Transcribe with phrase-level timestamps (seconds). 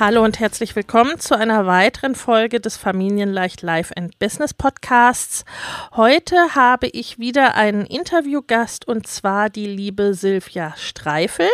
[0.00, 5.44] Hallo und herzlich willkommen zu einer weiteren Folge des Familienleicht Life and Business Podcasts.
[5.96, 11.48] Heute habe ich wieder einen Interviewgast und zwar die liebe Silvia Streifel.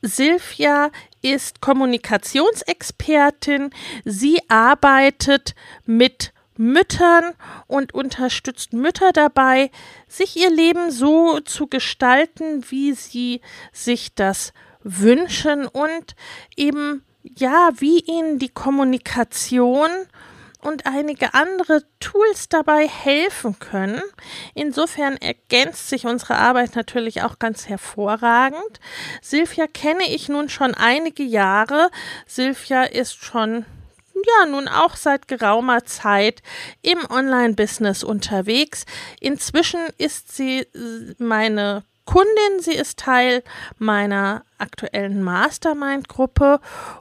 [0.00, 0.92] Silvia
[1.22, 3.70] ist Kommunikationsexpertin.
[4.04, 7.32] Sie arbeitet mit Müttern
[7.66, 9.72] und unterstützt Mütter dabei,
[10.06, 13.40] sich ihr Leben so zu gestalten, wie sie
[13.72, 14.52] sich das
[14.84, 16.14] wünschen und
[16.56, 19.90] eben ja, wie ihnen die Kommunikation
[20.62, 24.02] und einige andere Tools dabei helfen können.
[24.54, 28.80] Insofern ergänzt sich unsere Arbeit natürlich auch ganz hervorragend.
[29.22, 31.90] Silvia kenne ich nun schon einige Jahre.
[32.26, 33.64] Silvia ist schon
[34.14, 36.42] ja nun auch seit geraumer Zeit
[36.82, 38.84] im Online-Business unterwegs.
[39.18, 40.66] Inzwischen ist sie
[41.18, 43.44] meine Kundin, sie ist Teil
[43.78, 46.58] meiner aktuellen Mastermind-Gruppe.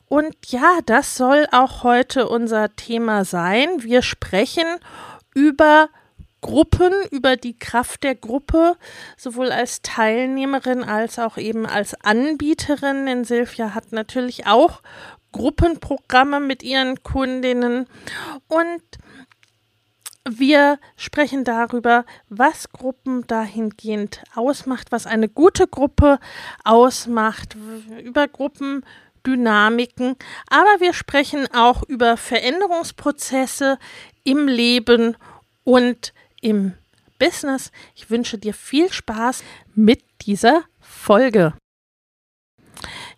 [0.08, 3.82] Und ja, das soll auch heute unser Thema sein.
[3.82, 4.68] Wir sprechen
[5.34, 5.90] über
[6.42, 8.78] Gruppen, über die Kraft der Gruppe,
[9.18, 13.08] sowohl als Teilnehmerin als auch eben als Anbieterin.
[13.08, 14.84] Denn Silvia hat natürlich auch
[15.32, 17.88] Gruppenprogramme mit ihren Kundinnen.
[18.48, 18.84] Und
[20.28, 26.20] wir sprechen darüber, was Gruppen dahingehend ausmacht, was eine gute Gruppe
[26.64, 27.56] ausmacht,
[28.04, 30.16] über Gruppendynamiken,
[30.50, 33.80] aber wir sprechen auch über Veränderungsprozesse
[34.24, 35.16] im Leben
[35.64, 36.74] und im
[37.18, 37.72] Business.
[37.96, 39.44] Ich wünsche dir viel Spaß
[39.76, 41.54] mit dieser Folge.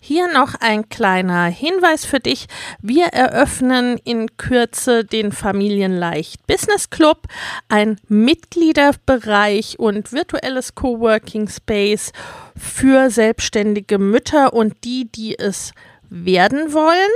[0.04, 2.48] Hier noch ein kleiner Hinweis für dich.
[2.82, 7.28] Wir eröffnen in Kürze den Familienleicht Business Club,
[7.70, 12.14] ein Mitgliederbereich und virtuelles Coworking Space
[12.58, 15.72] für selbstständige Mütter und die, die es
[16.10, 17.12] werden wollen.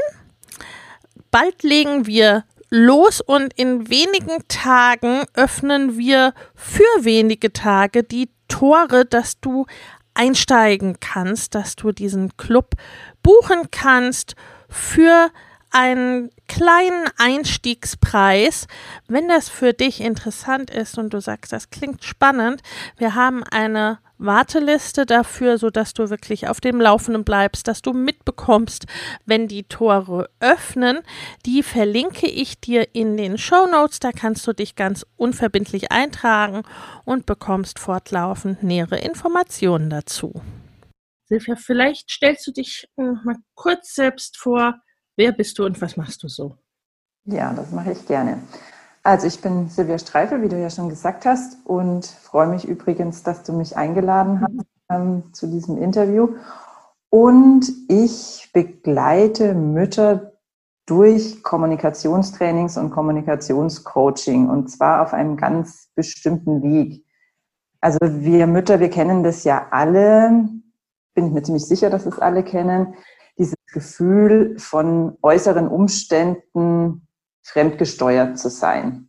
[1.32, 9.06] Bald legen wir los und in wenigen Tagen öffnen wir für wenige Tage die Tore,
[9.06, 9.66] dass du
[10.16, 12.76] einsteigen kannst, dass du diesen Club
[13.22, 14.36] buchen kannst
[14.70, 15.30] für
[15.72, 18.68] einen kleinen Einstiegspreis.
[19.08, 22.62] Wenn das für dich interessant ist und du sagst, das klingt spannend,
[22.98, 27.94] wir haben eine Warteliste dafür, so dass du wirklich auf dem Laufenden bleibst, dass du
[27.94, 28.86] mitbekommst,
[29.26, 31.00] wenn die Tore öffnen.
[31.46, 34.00] Die verlinke ich dir in den Show Notes.
[34.00, 36.64] Da kannst du dich ganz unverbindlich eintragen
[37.04, 40.42] und bekommst fortlaufend nähere Informationen dazu.
[41.28, 44.76] Silvia, vielleicht stellst du dich mal kurz selbst vor.
[45.16, 46.58] Wer bist du und was machst du so?
[47.26, 48.44] Ja, das mache ich gerne.
[49.06, 53.22] Also ich bin Silvia Streifel, wie du ja schon gesagt hast, und freue mich übrigens,
[53.22, 56.30] dass du mich eingeladen hast ähm, zu diesem Interview.
[57.12, 60.34] Und ich begleite Mütter
[60.88, 67.06] durch Kommunikationstrainings und Kommunikationscoaching und zwar auf einem ganz bestimmten Weg.
[67.82, 70.50] Also wir Mütter, wir kennen das ja alle,
[71.14, 72.96] bin ich mir ziemlich sicher, dass es alle kennen,
[73.38, 77.05] dieses Gefühl von äußeren Umständen
[77.46, 79.08] fremdgesteuert zu sein.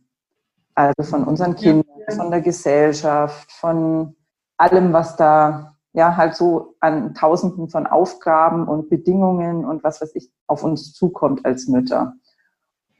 [0.75, 1.85] Also von unseren Kindern,
[2.15, 4.15] von der Gesellschaft, von
[4.57, 10.13] allem, was da ja halt so an Tausenden von Aufgaben und Bedingungen und was weiß
[10.15, 12.13] ich auf uns zukommt als Mütter.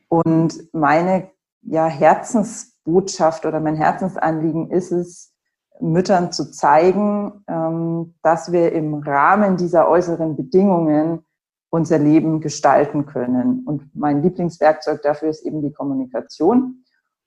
[0.10, 1.30] Und meine
[1.62, 5.34] ja, Herzensbotschaft oder mein Herzensanliegen ist es,
[5.80, 11.24] Müttern zu zeigen, ähm, dass wir im Rahmen dieser äußeren Bedingungen
[11.69, 13.63] unser Leben gestalten können.
[13.65, 16.83] Und mein Lieblingswerkzeug dafür ist eben die Kommunikation.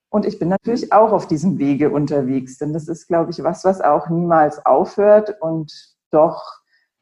[0.08, 3.64] Und ich bin natürlich auch auf diesem Wege unterwegs, denn das ist, glaube ich, was,
[3.64, 5.72] was auch niemals aufhört und
[6.10, 6.42] doch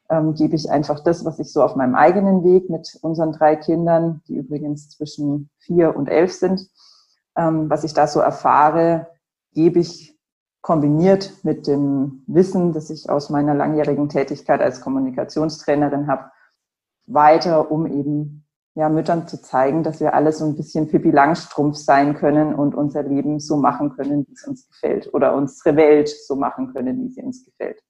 [0.09, 3.55] ähm, gebe ich einfach das, was ich so auf meinem eigenen Weg mit unseren drei
[3.55, 6.69] Kindern, die übrigens zwischen vier und elf sind,
[7.35, 9.07] ähm, was ich da so erfahre,
[9.53, 10.19] gebe ich
[10.61, 16.31] kombiniert mit dem Wissen, das ich aus meiner langjährigen Tätigkeit als Kommunikationstrainerin habe,
[17.13, 18.45] weiter, um eben
[18.75, 22.75] ja, Müttern zu zeigen, dass wir alle so ein bisschen Pippi Langstrumpf sein können und
[22.75, 25.13] unser Leben so machen können, wie es uns gefällt.
[25.13, 27.81] Oder unsere Welt so machen können, wie sie uns gefällt.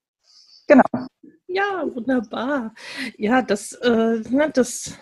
[0.67, 1.07] Genau.
[1.47, 2.73] Ja, wunderbar.
[3.17, 4.97] Ja, das, äh, ne, das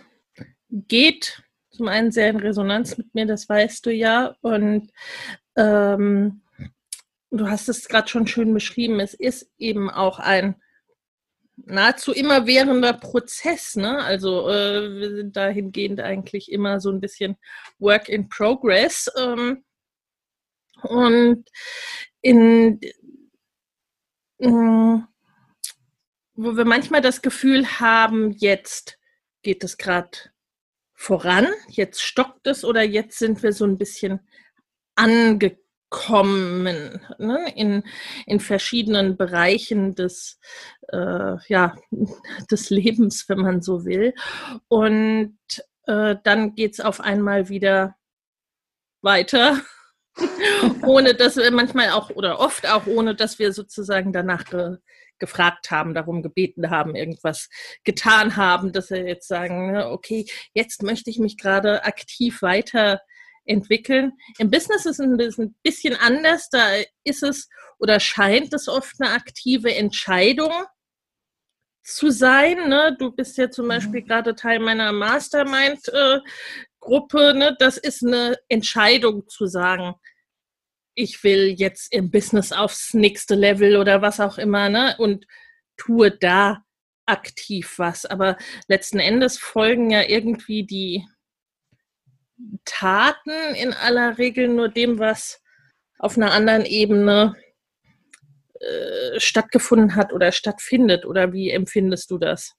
[0.69, 4.36] geht zum einen sehr in Resonanz mit mir, das weißt du ja.
[4.42, 4.92] Und
[5.56, 6.42] ähm,
[7.30, 10.56] du hast es gerade schon schön beschrieben, es ist eben auch ein
[11.57, 13.75] nahezu immerwährender Prozess.
[13.75, 14.04] Ne?
[14.04, 17.38] Also äh, wir sind dahingehend eigentlich immer so ein bisschen
[17.80, 19.12] Work in Progress.
[19.18, 19.63] Ähm,
[20.83, 21.45] und
[22.21, 22.80] in,
[24.39, 25.00] mm,
[26.36, 29.00] wo wir manchmal das Gefühl haben, jetzt
[29.42, 30.12] geht es gerade
[30.94, 34.19] voran, jetzt stockt es oder jetzt sind wir so ein bisschen
[34.95, 37.84] angekommen kommen ne, in,
[38.25, 40.39] in verschiedenen Bereichen des,
[40.89, 41.75] äh, ja,
[42.51, 44.13] des Lebens, wenn man so will.
[44.68, 45.38] Und
[45.86, 47.95] äh, dann geht es auf einmal wieder
[49.01, 49.62] weiter,
[50.84, 54.78] ohne dass wir manchmal auch oder oft auch ohne, dass wir sozusagen danach ge
[55.19, 57.50] gefragt haben, darum gebeten haben, irgendwas
[57.83, 63.01] getan haben, dass wir jetzt sagen, ne, okay, jetzt möchte ich mich gerade aktiv weiter
[63.47, 64.13] entwickeln.
[64.38, 66.49] Im Business ist es ein bisschen anders.
[66.49, 67.49] Da ist es
[67.79, 70.51] oder scheint es oft eine aktive Entscheidung
[71.83, 72.69] zu sein.
[72.69, 72.95] Ne?
[72.99, 73.69] Du bist ja zum mhm.
[73.69, 77.33] Beispiel gerade Teil meiner Mastermind-Gruppe.
[77.33, 77.55] Ne?
[77.59, 79.95] Das ist eine Entscheidung zu sagen,
[80.95, 84.95] ich will jetzt im Business aufs nächste Level oder was auch immer ne?
[84.97, 85.25] und
[85.77, 86.63] tue da
[87.05, 88.05] aktiv was.
[88.05, 88.35] Aber
[88.67, 91.07] letzten Endes folgen ja irgendwie die
[92.66, 95.42] Taten in aller Regel nur dem, was
[96.00, 97.36] auf einer anderen Ebene
[98.60, 101.06] äh, stattgefunden hat oder stattfindet.
[101.06, 102.54] Oder wie empfindest du das?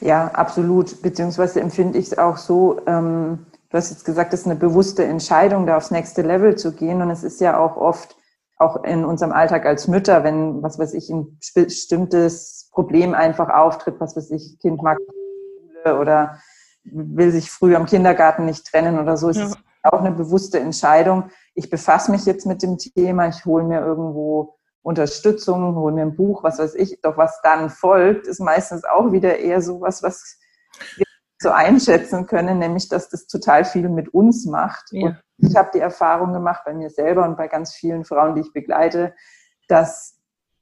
[0.00, 1.02] Ja, absolut.
[1.02, 5.04] Beziehungsweise empfinde ich es auch so, ähm, du hast jetzt gesagt, es ist eine bewusste
[5.04, 7.02] Entscheidung, da aufs nächste Level zu gehen.
[7.02, 8.16] Und es ist ja auch oft,
[8.58, 13.96] auch in unserem Alltag als Mütter, wenn, was weiß ich, ein bestimmtes Problem einfach auftritt,
[13.98, 14.98] was weiß ich, Kind mag
[15.84, 16.40] oder
[16.92, 19.28] will sich früh am Kindergarten nicht trennen oder so.
[19.28, 19.46] Es ja.
[19.46, 21.30] ist auch eine bewusste Entscheidung.
[21.54, 26.16] Ich befasse mich jetzt mit dem Thema, ich hole mir irgendwo Unterstützung, hole mir ein
[26.16, 27.00] Buch, was weiß ich.
[27.02, 30.38] Doch was dann folgt, ist meistens auch wieder eher so was, was
[30.96, 31.06] wir
[31.40, 34.84] so einschätzen können, nämlich dass das total viel mit uns macht.
[34.90, 35.08] Ja.
[35.08, 38.42] Und ich habe die Erfahrung gemacht bei mir selber und bei ganz vielen Frauen, die
[38.42, 39.14] ich begleite,
[39.68, 40.15] dass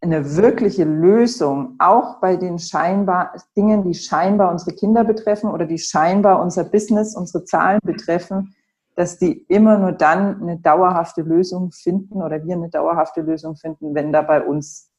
[0.05, 5.79] eine wirkliche Lösung, auch bei den scheinbar Dingen, die scheinbar unsere Kinder betreffen oder die
[5.79, 8.55] scheinbar unser Business, unsere Zahlen betreffen,
[8.97, 13.95] dass die immer nur dann eine dauerhafte Lösung finden oder wir eine dauerhafte Lösung finden,
[13.95, 14.91] wenn da bei uns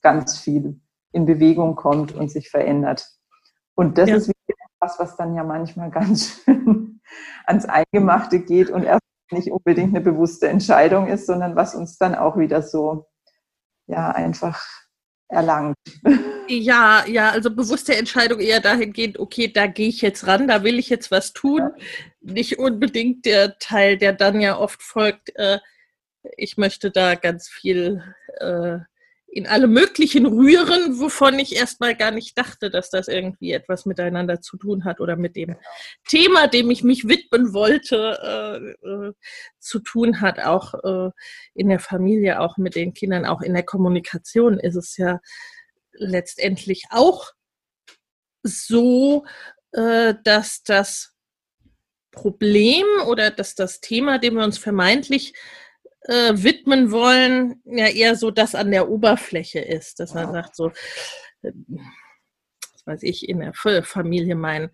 [0.00, 0.80] ganz viel
[1.12, 3.06] in Bewegung kommt und sich verändert.
[3.74, 4.16] Und das ja.
[4.16, 4.32] ist
[4.80, 7.00] was, was dann ja manchmal ganz schön
[7.46, 12.14] ans Eingemachte geht und erst nicht unbedingt eine bewusste Entscheidung ist, sondern was uns dann
[12.14, 13.06] auch wieder so
[13.92, 14.64] ja einfach
[15.28, 15.76] erlangt.
[16.48, 20.78] Ja, ja, also bewusste Entscheidung eher dahingehend, okay, da gehe ich jetzt ran, da will
[20.78, 21.60] ich jetzt was tun.
[21.60, 21.84] Ja.
[22.20, 25.60] Nicht unbedingt der Teil, der dann ja oft folgt, äh,
[26.36, 28.02] ich möchte da ganz viel
[28.40, 28.78] äh,
[29.34, 34.42] in alle möglichen rühren, wovon ich erstmal gar nicht dachte, dass das irgendwie etwas miteinander
[34.42, 35.56] zu tun hat oder mit dem
[36.06, 39.12] Thema, dem ich mich widmen wollte, äh, äh,
[39.58, 40.38] zu tun hat.
[40.38, 41.10] Auch äh,
[41.54, 45.18] in der Familie, auch mit den Kindern, auch in der Kommunikation ist es ja
[45.94, 47.32] letztendlich auch
[48.42, 49.24] so,
[49.72, 51.14] äh, dass das
[52.10, 55.32] Problem oder dass das Thema, dem wir uns vermeintlich
[56.04, 60.68] äh, widmen wollen, ja eher so das an der Oberfläche ist, dass man sagt so,
[61.42, 61.52] äh,
[62.84, 64.70] was weiß ich, in der Familie mein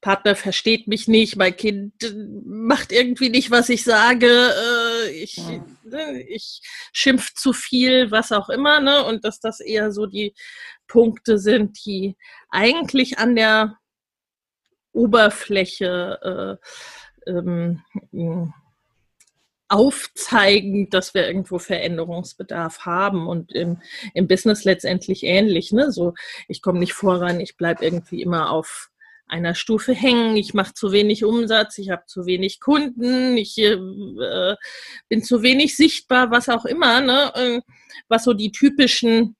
[0.00, 2.12] Partner versteht mich nicht, mein Kind äh,
[2.44, 5.40] macht irgendwie nicht, was ich sage, äh, ich,
[5.84, 6.60] ne, ich
[6.92, 9.04] schimpf zu viel, was auch immer, ne?
[9.04, 10.34] Und dass das eher so die
[10.86, 12.16] Punkte sind, die
[12.50, 13.78] eigentlich an der
[14.92, 16.58] Oberfläche
[17.26, 17.82] äh, ähm,
[19.68, 23.80] aufzeigen, dass wir irgendwo Veränderungsbedarf haben und im,
[24.14, 25.72] im Business letztendlich ähnlich.
[25.72, 25.90] Ne?
[25.90, 26.14] So,
[26.48, 28.90] ich komme nicht voran, ich bleibe irgendwie immer auf
[29.28, 33.76] einer Stufe hängen, ich mache zu wenig Umsatz, ich habe zu wenig Kunden, ich äh,
[35.08, 37.32] bin zu wenig sichtbar, was auch immer, ne?
[37.34, 37.60] Äh,
[38.08, 39.36] was so die typischen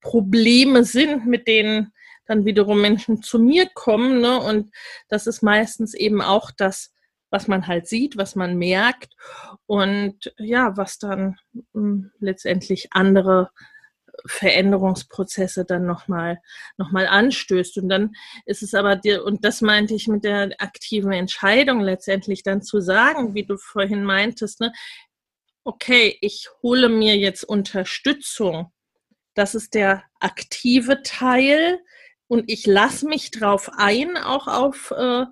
[0.00, 1.92] Probleme sind, mit denen
[2.26, 4.20] dann wiederum Menschen zu mir kommen.
[4.20, 4.38] Ne?
[4.38, 4.72] Und
[5.08, 6.92] das ist meistens eben auch das,
[7.30, 9.14] was man halt sieht, was man merkt
[9.66, 11.36] und ja, was dann
[11.72, 13.50] hm, letztendlich andere
[14.26, 16.40] Veränderungsprozesse dann nochmal
[16.76, 17.78] noch mal anstößt.
[17.78, 18.14] Und dann
[18.46, 22.80] ist es aber dir, und das meinte ich mit der aktiven Entscheidung letztendlich dann zu
[22.80, 24.72] sagen, wie du vorhin meintest, ne,
[25.64, 28.72] okay, ich hole mir jetzt Unterstützung.
[29.34, 31.78] Das ist der aktive Teil
[32.26, 35.26] und ich lasse mich drauf ein, auch auf äh,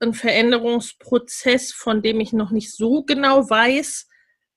[0.00, 4.08] einen Veränderungsprozess, von dem ich noch nicht so genau weiß,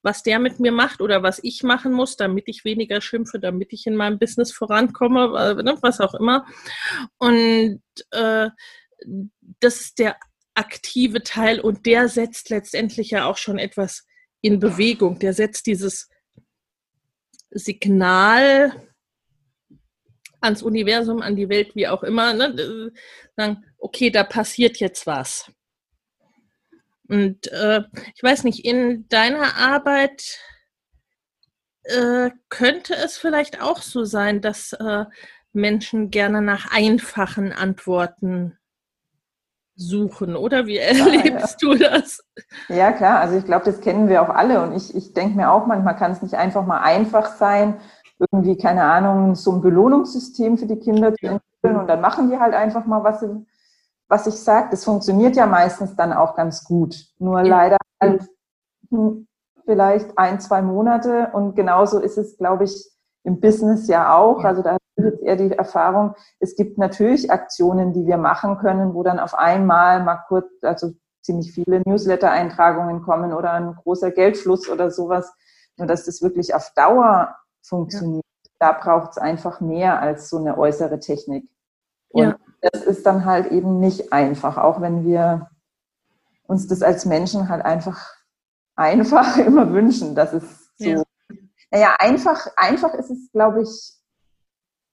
[0.03, 3.71] was der mit mir macht oder was ich machen muss, damit ich weniger schimpfe, damit
[3.71, 6.45] ich in meinem Business vorankomme, äh, ne, was auch immer.
[7.17, 7.81] Und
[8.11, 8.49] äh,
[9.59, 10.17] das ist der
[10.53, 14.05] aktive Teil und der setzt letztendlich ja auch schon etwas
[14.41, 15.19] in Bewegung.
[15.19, 16.09] Der setzt dieses
[17.51, 18.73] Signal
[20.41, 22.91] ans Universum, an die Welt, wie auch immer, ne?
[23.35, 25.51] sagen, okay, da passiert jetzt was.
[27.09, 27.81] Und äh,
[28.15, 30.39] ich weiß nicht, in deiner Arbeit
[31.83, 35.05] äh, könnte es vielleicht auch so sein, dass äh,
[35.51, 38.57] Menschen gerne nach einfachen Antworten
[39.75, 41.75] suchen, oder wie erlebst ja, ja.
[41.75, 42.23] du das?
[42.69, 45.51] Ja, klar, also ich glaube, das kennen wir auch alle und ich, ich denke mir
[45.51, 47.79] auch, manchmal kann es nicht einfach mal einfach sein,
[48.19, 52.37] irgendwie, keine Ahnung, so ein Belohnungssystem für die Kinder zu entwickeln und dann machen die
[52.37, 53.25] halt einfach mal, was,
[54.11, 54.67] was ich sage.
[54.71, 57.07] Das funktioniert ja meistens dann auch ganz gut.
[57.17, 58.27] Nur leider halt
[59.65, 62.91] vielleicht ein, zwei Monate und genauso ist es, glaube ich,
[63.23, 64.43] im Business ja auch.
[64.43, 69.01] Also da jetzt eher die Erfahrung, es gibt natürlich Aktionen, die wir machen können, wo
[69.01, 70.91] dann auf einmal mal kurz, also
[71.21, 75.31] ziemlich viele Newsletter-Eintragungen kommen oder ein großer Geldfluss oder sowas.
[75.77, 78.25] Nur dass das wirklich auf Dauer funktioniert.
[78.59, 78.73] Ja.
[78.73, 81.49] Da braucht es einfach mehr als so eine äußere Technik.
[82.09, 82.35] Und ja.
[82.61, 85.49] Das ist dann halt eben nicht einfach, auch wenn wir
[86.47, 88.15] uns das als Menschen halt einfach
[88.75, 90.43] einfach immer wünschen, dass es
[90.77, 90.89] so.
[90.89, 91.03] Ja.
[91.71, 93.93] Naja, einfach, einfach ist es, glaube ich,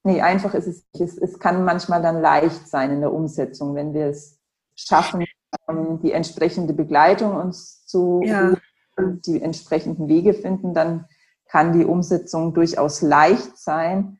[0.03, 1.01] nee, einfach ist es nicht.
[1.01, 4.39] Es, es kann manchmal dann leicht sein in der Umsetzung, wenn wir es
[4.75, 5.25] schaffen,
[5.67, 8.53] ähm, die entsprechende Begleitung uns zu, ja.
[8.97, 11.05] die entsprechenden Wege finden, dann
[11.49, 14.19] kann die Umsetzung durchaus leicht sein,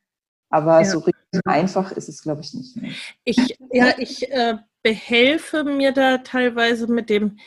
[0.50, 0.86] aber ja.
[0.86, 2.76] so richtig einfach ist es, glaube ich, nicht.
[2.76, 2.92] Mehr.
[3.24, 7.38] Ich, ja, ich äh, behelfe mir da teilweise mit dem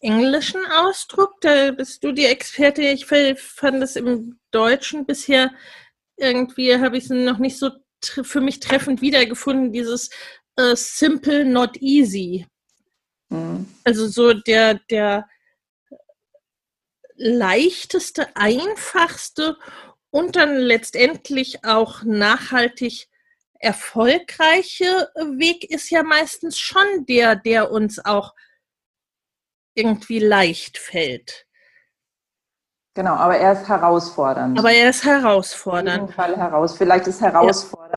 [0.00, 1.40] englischen Ausdruck.
[1.40, 2.82] Da bist du die Experte.
[2.82, 5.50] Ich fand es im Deutschen bisher
[6.16, 10.10] irgendwie, habe ich es noch nicht so für mich treffend wiedergefunden, dieses
[10.56, 12.46] äh, simple, not easy.
[13.28, 13.68] Mhm.
[13.84, 15.28] Also so der, der
[17.16, 19.56] leichteste, einfachste
[20.10, 23.08] und dann letztendlich auch nachhaltig
[23.58, 28.34] erfolgreiche Weg ist ja meistens schon der, der uns auch
[29.74, 31.46] irgendwie leicht fällt.
[32.94, 34.58] Genau, aber er ist herausfordernd.
[34.58, 36.02] Aber er ist herausfordernd.
[36.02, 36.76] Auf jeden Fall heraus.
[36.76, 37.94] Vielleicht ist herausfordernd.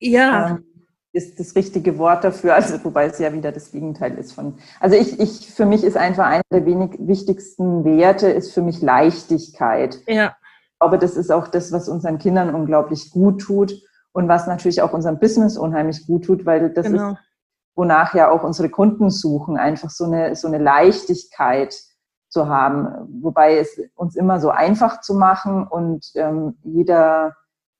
[0.00, 0.50] Ja.
[0.50, 0.64] Ähm,
[1.12, 4.58] ist das richtige Wort dafür, also wobei es ja wieder das Gegenteil ist von.
[4.78, 8.80] Also ich, ich für mich ist einfach einer der wenig wichtigsten Werte ist für mich
[8.80, 9.98] Leichtigkeit.
[10.06, 10.36] Ja.
[10.78, 13.72] Aber das ist auch das, was unseren Kindern unglaublich gut tut
[14.12, 17.12] und was natürlich auch unserem Business unheimlich gut tut, weil das genau.
[17.12, 17.18] ist,
[17.76, 21.74] wonach ja auch unsere Kunden suchen, einfach so eine, so eine Leichtigkeit
[22.28, 27.36] zu haben, wobei es uns immer so einfach zu machen und ähm, jeder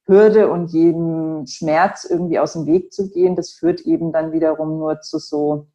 [0.07, 4.79] Hürde und jedem Schmerz irgendwie aus dem Weg zu gehen, das führt eben dann wiederum
[4.79, 5.69] nur zu so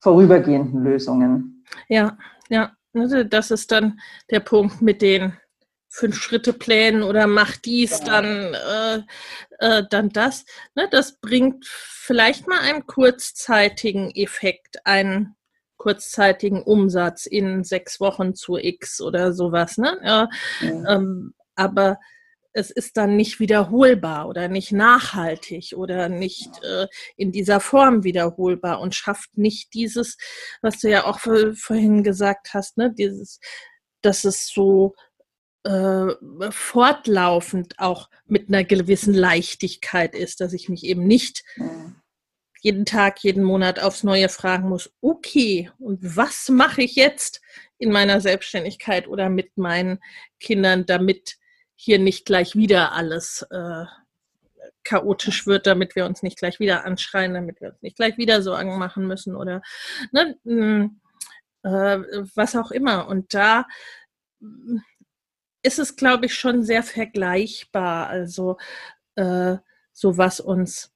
[0.00, 1.64] vorübergehenden Lösungen.
[1.88, 2.18] Ja,
[2.50, 3.98] ja, also das ist dann
[4.30, 5.32] der Punkt mit den
[5.88, 9.02] Fünf-Schritte-Plänen oder mach dies, dann, äh,
[9.58, 10.44] äh, dann das.
[10.74, 15.36] Ne, das bringt vielleicht mal einen kurzzeitigen Effekt, einen
[15.78, 19.78] kurzzeitigen Umsatz in sechs Wochen zu X oder sowas.
[19.78, 19.98] Ne?
[20.04, 20.28] Ja,
[20.60, 20.94] ja.
[20.94, 21.98] Ähm, aber
[22.52, 28.80] es ist dann nicht wiederholbar oder nicht nachhaltig oder nicht äh, in dieser Form wiederholbar
[28.80, 30.16] und schafft nicht dieses,
[30.60, 33.38] was du ja auch vorhin gesagt hast, ne, dieses,
[34.02, 34.94] dass es so
[35.68, 41.44] äh, fortlaufend auch mit einer gewissen Leichtigkeit ist, dass ich mich eben nicht
[42.60, 47.42] jeden Tag, jeden Monat aufs Neue fragen muss, okay, und was mache ich jetzt
[47.76, 49.98] in meiner Selbstständigkeit oder mit meinen
[50.40, 51.36] Kindern, damit
[51.74, 53.84] hier nicht gleich wieder alles äh,
[54.84, 58.42] chaotisch wird, damit wir uns nicht gleich wieder anschreien, damit wir uns nicht gleich wieder
[58.42, 59.60] Sorgen machen müssen oder
[60.12, 61.00] ne, hm,
[61.62, 61.98] äh,
[62.34, 63.06] was auch immer.
[63.06, 63.66] Und da
[65.62, 68.08] ist es, glaube ich, schon sehr vergleichbar.
[68.08, 68.58] Also
[69.16, 69.56] äh,
[69.92, 70.92] so was uns,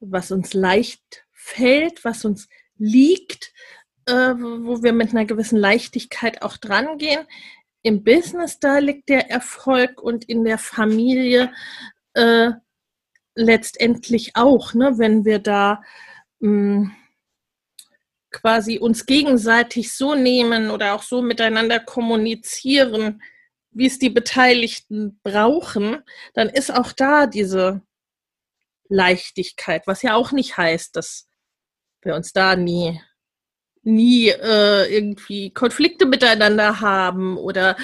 [0.00, 3.52] was uns leicht fällt, was uns liegt,
[4.06, 7.26] äh, wo wir mit einer gewissen Leichtigkeit auch dran gehen.
[7.82, 11.52] Im Business, da liegt der Erfolg und in der Familie
[12.14, 12.50] äh,
[13.34, 15.82] letztendlich auch, ne, wenn wir da
[16.40, 16.96] mh, hm,
[18.30, 23.22] quasi uns gegenseitig so nehmen oder auch so miteinander kommunizieren,
[23.70, 26.02] wie es die Beteiligten brauchen,
[26.34, 27.82] dann ist auch da diese
[28.88, 31.28] Leichtigkeit, was ja auch nicht heißt, dass
[32.02, 33.00] wir uns da nie
[33.88, 37.76] nie äh, irgendwie Konflikte miteinander haben oder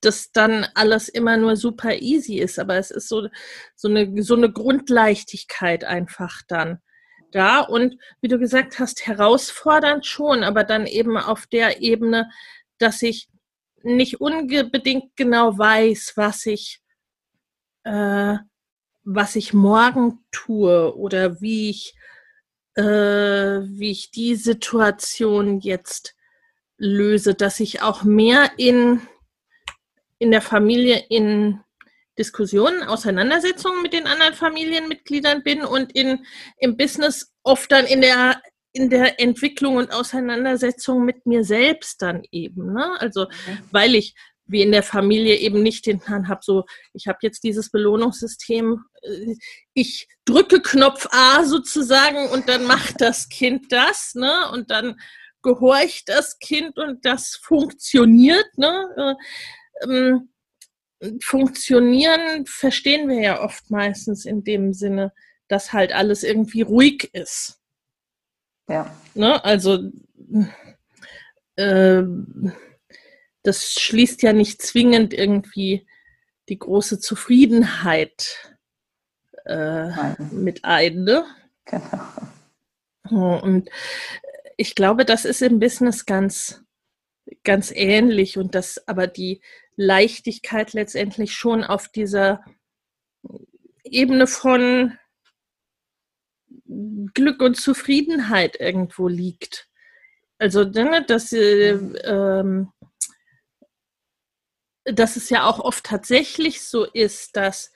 [0.00, 2.58] dass dann alles immer nur super easy ist.
[2.58, 3.28] Aber es ist so,
[3.76, 6.80] so, eine, so eine Grundleichtigkeit einfach dann
[7.30, 7.60] da.
[7.60, 12.30] Und wie du gesagt hast, herausfordernd schon, aber dann eben auf der Ebene,
[12.78, 13.28] dass ich
[13.82, 16.80] nicht unbedingt genau weiß, was ich,
[17.84, 18.36] äh,
[19.04, 21.94] was ich morgen tue oder wie ich
[22.76, 26.14] äh, wie ich die Situation jetzt
[26.78, 29.02] löse, dass ich auch mehr in,
[30.18, 31.60] in der Familie in
[32.18, 36.24] Diskussionen, Auseinandersetzungen mit den anderen Familienmitgliedern bin und in,
[36.58, 38.40] im Business oft dann in der,
[38.72, 42.72] in der Entwicklung und Auseinandersetzung mit mir selbst dann eben.
[42.72, 43.00] Ne?
[43.00, 43.58] Also, okay.
[43.70, 44.14] weil ich
[44.50, 48.80] wie in der Familie eben nicht den Plan habe, so, ich habe jetzt dieses Belohnungssystem,
[49.02, 49.34] äh,
[49.74, 54.50] ich drücke Knopf A sozusagen und dann macht das Kind das, ne?
[54.52, 54.96] Und dann
[55.42, 59.16] gehorcht das Kind und das funktioniert, ne?
[59.82, 60.30] Äh, ähm,
[61.22, 65.12] funktionieren verstehen wir ja oft meistens in dem Sinne,
[65.48, 67.59] dass halt alles irgendwie ruhig ist.
[68.70, 68.94] Ja.
[69.14, 69.44] Ne?
[69.44, 69.90] Also
[71.56, 72.02] äh,
[73.42, 75.86] das schließt ja nicht zwingend irgendwie
[76.48, 78.54] die große Zufriedenheit
[79.44, 81.02] äh, mit ein.
[81.02, 81.24] Ne?
[81.64, 83.40] Genau.
[83.40, 83.68] Und
[84.56, 86.62] ich glaube, das ist im Business ganz,
[87.42, 89.40] ganz ähnlich und dass aber die
[89.74, 92.44] Leichtigkeit letztendlich schon auf dieser
[93.82, 94.96] Ebene von
[97.14, 99.68] Glück und Zufriedenheit irgendwo liegt.
[100.38, 101.72] Also, ne, dass äh,
[102.04, 102.72] ähm,
[104.84, 107.72] dass es ja auch oft tatsächlich so ist, dass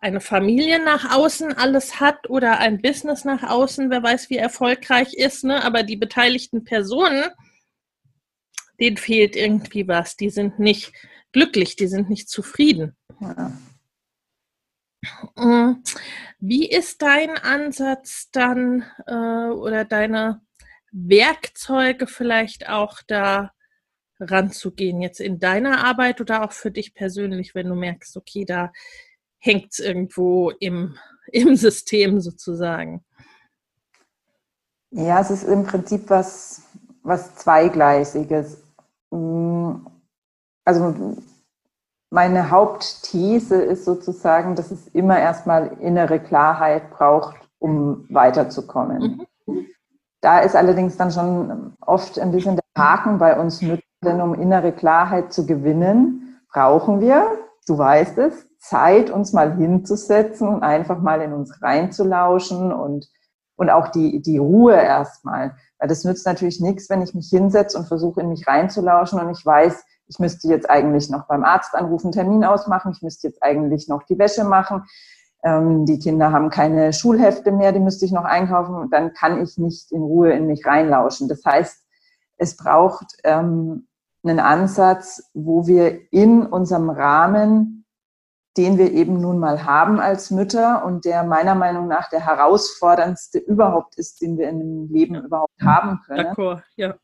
[0.00, 5.14] eine Familie nach außen alles hat oder ein Business nach außen, wer weiß, wie erfolgreich
[5.14, 5.64] ist, ne?
[5.64, 7.24] aber die beteiligten Personen,
[8.78, 10.16] denen fehlt irgendwie was.
[10.16, 10.92] Die sind nicht
[11.32, 12.96] glücklich, die sind nicht zufrieden.
[13.20, 13.52] Ja.
[15.36, 15.82] Mm.
[16.38, 20.40] Wie ist dein Ansatz dann äh, oder deine
[20.92, 23.52] Werkzeuge vielleicht auch da
[24.18, 28.72] ranzugehen, jetzt in deiner Arbeit oder auch für dich persönlich, wenn du merkst, okay, da
[29.38, 30.96] hängt es irgendwo im,
[31.32, 33.04] im System sozusagen?
[34.90, 36.62] Ja, es ist im Prinzip was,
[37.02, 38.62] was Zweigleisiges.
[39.10, 39.86] Mm,
[40.64, 41.16] also
[42.10, 49.26] meine Hauptthese ist sozusagen, dass es immer erstmal innere Klarheit braucht, um weiterzukommen.
[49.46, 49.66] Mhm.
[50.20, 54.34] Da ist allerdings dann schon oft ein bisschen der Haken bei uns Müttern, denn um
[54.34, 57.26] innere Klarheit zu gewinnen, brauchen wir,
[57.66, 63.08] du weißt es, Zeit, uns mal hinzusetzen und einfach mal in uns reinzulauschen und,
[63.56, 65.54] und auch die, die Ruhe erstmal.
[65.78, 69.30] Weil das nützt natürlich nichts, wenn ich mich hinsetze und versuche, in mich reinzulauschen und
[69.30, 73.42] ich weiß, ich müsste jetzt eigentlich noch beim Arzt anrufen, Termin ausmachen, ich müsste jetzt
[73.42, 74.84] eigentlich noch die Wäsche machen,
[75.42, 79.58] ähm, die Kinder haben keine Schulhefte mehr, die müsste ich noch einkaufen, dann kann ich
[79.58, 81.28] nicht in Ruhe in mich reinlauschen.
[81.28, 81.84] Das heißt,
[82.36, 83.86] es braucht ähm,
[84.24, 87.84] einen Ansatz, wo wir in unserem Rahmen,
[88.56, 93.38] den wir eben nun mal haben als Mütter und der meiner Meinung nach der herausforderndste
[93.38, 96.34] überhaupt ist, den wir in einem Leben überhaupt haben können.
[96.34, 96.94] D'accord, ja.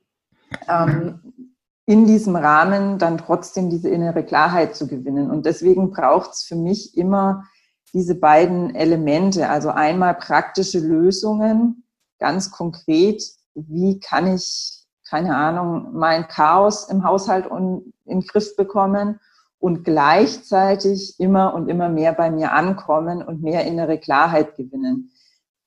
[0.69, 1.42] Ähm,
[1.87, 5.31] in diesem Rahmen dann trotzdem diese innere Klarheit zu gewinnen.
[5.31, 7.45] Und deswegen braucht es für mich immer
[7.93, 11.85] diese beiden Elemente, also einmal praktische Lösungen,
[12.19, 13.23] ganz konkret,
[13.55, 19.21] wie kann ich keine Ahnung, mein Chaos im Haushalt in den Griff bekommen
[19.59, 25.13] und gleichzeitig immer und immer mehr bei mir ankommen und mehr innere Klarheit gewinnen.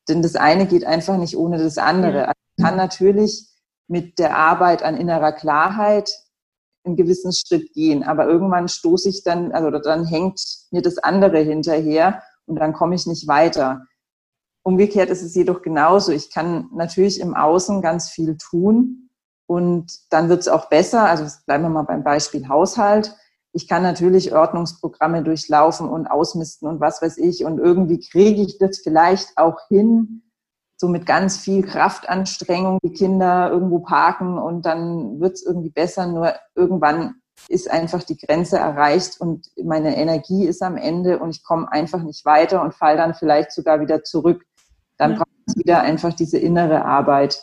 [0.10, 2.30] Denn das eine geht einfach nicht ohne das andere.
[2.30, 3.48] Also ich kann natürlich
[3.88, 6.10] mit der Arbeit an innerer Klarheit
[6.84, 10.40] einen gewissen Schritt gehen, aber irgendwann stoße ich dann, also dann hängt
[10.72, 13.86] mir das andere hinterher und dann komme ich nicht weiter.
[14.64, 16.12] Umgekehrt ist es jedoch genauso.
[16.12, 19.06] Ich kann natürlich im Außen ganz viel tun,
[19.48, 21.04] und dann wird es auch besser.
[21.04, 23.16] Also bleiben wir mal beim Beispiel Haushalt.
[23.52, 27.46] ich kann natürlich Ordnungsprogramme durchlaufen und ausmisten und was weiß ich.
[27.46, 30.24] Und irgendwie kriege ich das vielleicht auch hin,
[30.78, 36.08] so mit ganz viel Kraftanstrengung die Kinder irgendwo parken und dann wird es irgendwie besser.
[36.08, 37.16] Nur irgendwann
[37.48, 42.04] ist einfach die Grenze erreicht und meine Energie ist am Ende und ich komme einfach
[42.04, 44.46] nicht weiter und fall dann vielleicht sogar wieder zurück.
[44.98, 45.18] Dann ja.
[45.18, 47.42] braucht es wieder einfach diese innere Arbeit.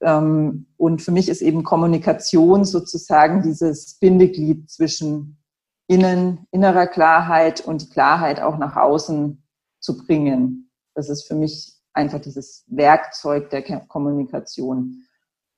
[0.00, 5.42] Ähm, und für mich ist eben Kommunikation sozusagen dieses Bindeglied zwischen
[5.86, 9.42] innen, innerer Klarheit und die Klarheit auch nach außen
[9.80, 10.70] zu bringen.
[10.94, 15.04] Das ist für mich einfach dieses Werkzeug der Kommunikation.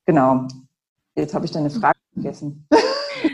[0.07, 0.47] Genau.
[1.14, 2.66] Jetzt habe ich deine Frage vergessen.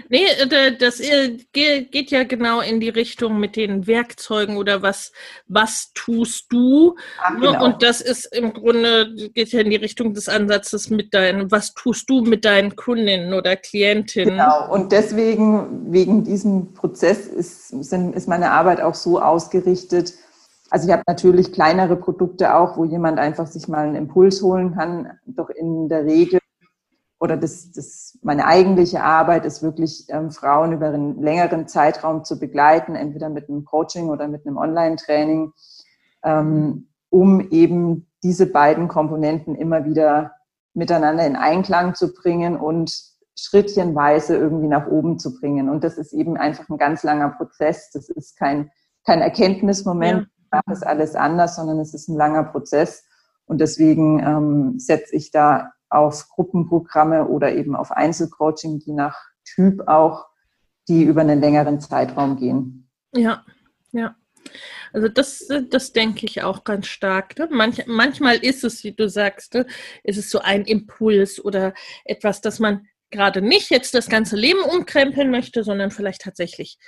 [0.09, 5.13] Nee, äh, das äh, geht ja genau in die Richtung mit den Werkzeugen oder was,
[5.47, 6.97] was tust du?
[7.23, 7.65] Ach, ne, genau.
[7.65, 11.75] Und das ist im Grunde, geht ja in die Richtung des Ansatzes mit deinen, was
[11.75, 14.37] tust du mit deinen Kundinnen oder Klientinnen?
[14.37, 20.15] Genau, und deswegen, wegen diesem Prozess ist, sind, ist meine Arbeit auch so ausgerichtet.
[20.71, 24.75] Also ich habe natürlich kleinere Produkte auch, wo jemand einfach sich mal einen Impuls holen
[24.75, 25.19] kann.
[25.27, 26.41] Doch in der Regel
[27.21, 32.39] oder das, das, meine eigentliche Arbeit ist wirklich, ähm, Frauen über einen längeren Zeitraum zu
[32.39, 35.53] begleiten, entweder mit einem Coaching oder mit einem Online-Training,
[36.25, 40.33] ähm, um eben diese beiden Komponenten immer wieder
[40.73, 42.91] miteinander in Einklang zu bringen und
[43.37, 45.69] schrittchenweise irgendwie nach oben zu bringen.
[45.69, 47.91] Und das ist eben einfach ein ganz langer Prozess.
[47.93, 48.71] Das ist kein,
[49.05, 50.40] kein Erkenntnismoment, ja.
[50.51, 53.05] Mache es alles anders, sondern es ist ein langer Prozess.
[53.47, 59.89] Und deswegen ähm, setze ich da auf Gruppenprogramme oder eben auf Einzelcoaching, die nach Typ
[59.89, 60.27] auch,
[60.89, 62.89] die über einen längeren Zeitraum gehen.
[63.13, 63.45] Ja,
[63.93, 64.15] ja.
[64.93, 67.39] Also das, das denke ich auch ganz stark.
[67.39, 67.49] Ne?
[67.51, 69.67] Manch, manchmal ist es, wie du sagst, ne?
[70.03, 74.63] ist es so ein Impuls oder etwas, das man gerade nicht jetzt das ganze Leben
[74.63, 76.79] umkrempeln möchte, sondern vielleicht tatsächlich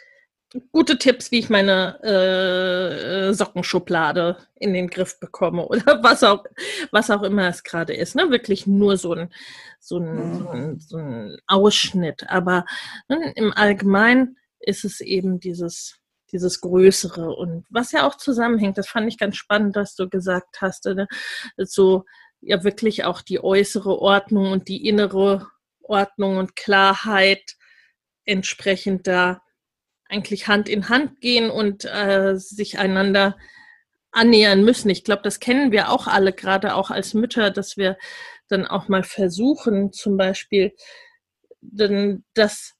[0.71, 6.45] gute Tipps, wie ich meine äh, Sockenschublade in den Griff bekomme oder was auch,
[6.91, 8.15] was auch immer es gerade ist.
[8.15, 8.31] Ne?
[8.31, 9.33] Wirklich nur so ein,
[9.81, 12.29] so ein, so ein, so ein Ausschnitt.
[12.29, 12.65] Aber
[13.09, 15.99] ne, im Allgemeinen ist es eben dieses,
[16.33, 20.61] dieses Größere und was ja auch zusammenhängt, das fand ich ganz spannend, dass du gesagt
[20.61, 21.07] hast, ne?
[21.57, 22.05] so
[22.41, 25.47] ja wirklich auch die äußere Ordnung und die innere
[25.81, 27.57] Ordnung und Klarheit
[28.25, 29.43] entsprechend da
[30.13, 33.37] eigentlich Hand in Hand gehen und äh, sich einander
[34.13, 34.91] annähern müssen.
[34.91, 37.97] Ich glaube, das kennen wir auch alle, gerade auch als Mütter, dass wir
[38.49, 40.75] dann auch mal versuchen, zum Beispiel,
[41.63, 42.75] denn, dass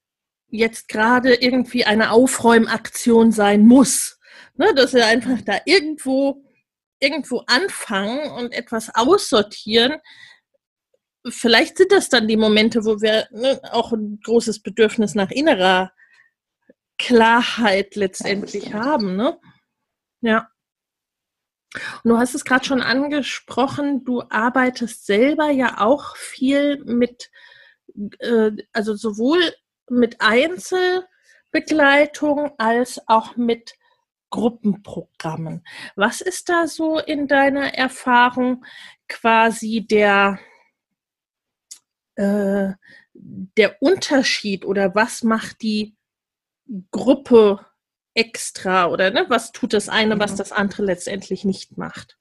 [0.51, 4.19] jetzt gerade irgendwie eine Aufräumaktion sein muss.
[4.57, 6.45] Ne, dass wir einfach da irgendwo,
[7.01, 9.95] irgendwo anfangen und etwas aussortieren.
[11.27, 15.93] Vielleicht sind das dann die Momente, wo wir ne, auch ein großes Bedürfnis nach innerer
[17.03, 19.17] Klarheit letztendlich ja, haben.
[19.17, 19.37] Ne?
[20.21, 20.49] Ja.
[22.05, 27.33] Und du hast es gerade schon angesprochen, du arbeitest selber ja auch viel mit,
[28.21, 29.41] äh, also sowohl
[29.91, 33.75] mit Einzelbegleitung als auch mit
[34.31, 35.65] Gruppenprogrammen.
[35.97, 38.65] Was ist da so in deiner Erfahrung
[39.09, 40.39] quasi der,
[42.15, 42.75] äh,
[43.13, 45.97] der Unterschied oder was macht die
[46.91, 47.61] Gruppe
[48.15, 50.37] extra oder ne, was tut das eine, was mhm.
[50.37, 52.19] das andere letztendlich nicht macht?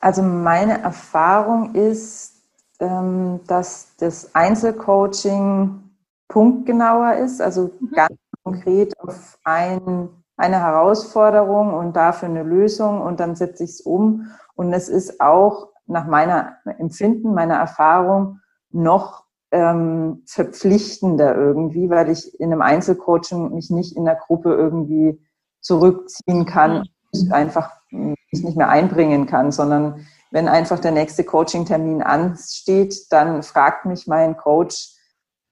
[0.00, 2.42] Also meine Erfahrung ist,
[2.80, 5.90] ähm, dass das Einzelcoaching
[6.28, 7.90] punktgenauer ist, also mhm.
[7.92, 13.80] ganz konkret auf ein, eine Herausforderung und dafür eine Lösung und dann setze ich es
[13.80, 14.30] um.
[14.54, 22.38] Und es ist auch nach meiner Empfinden, meiner Erfahrung noch ähm, verpflichtender irgendwie, weil ich
[22.40, 25.20] in einem Einzelcoaching mich nicht in der Gruppe irgendwie
[25.60, 32.02] zurückziehen kann und einfach mich nicht mehr einbringen kann, sondern wenn einfach der nächste Coaching-Termin
[32.02, 34.92] ansteht, dann fragt mich mein Coach,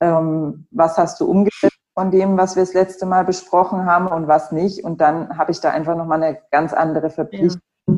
[0.01, 4.27] ähm, was hast du umgesetzt von dem, was wir das letzte Mal besprochen haben und
[4.27, 4.85] was nicht.
[4.85, 7.63] Und dann habe ich da einfach nochmal eine ganz andere Verpflichtung.
[7.87, 7.95] Ja.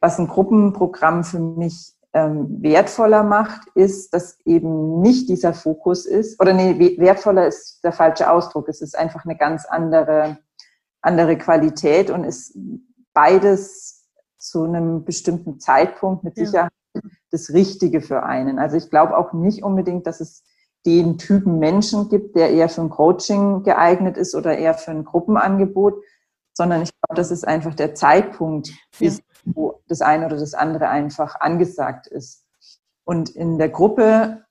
[0.00, 6.40] Was ein Gruppenprogramm für mich ähm, wertvoller macht, ist, dass eben nicht dieser Fokus ist,
[6.40, 8.68] oder nee, wertvoller ist der falsche Ausdruck.
[8.68, 10.38] Es ist einfach eine ganz andere,
[11.02, 12.56] andere Qualität und ist
[13.12, 17.00] beides zu einem bestimmten Zeitpunkt mit Sicherheit ja.
[17.30, 18.58] das Richtige für einen.
[18.58, 20.42] Also ich glaube auch nicht unbedingt, dass es
[20.86, 25.04] den Typen Menschen gibt, der eher für ein Coaching geeignet ist oder eher für ein
[25.04, 26.02] Gruppenangebot,
[26.54, 29.10] sondern ich glaube, das ist einfach der Zeitpunkt, ja.
[29.44, 32.44] Wo das eine oder das andere einfach angesagt ist.
[33.04, 34.44] Und in der Gruppe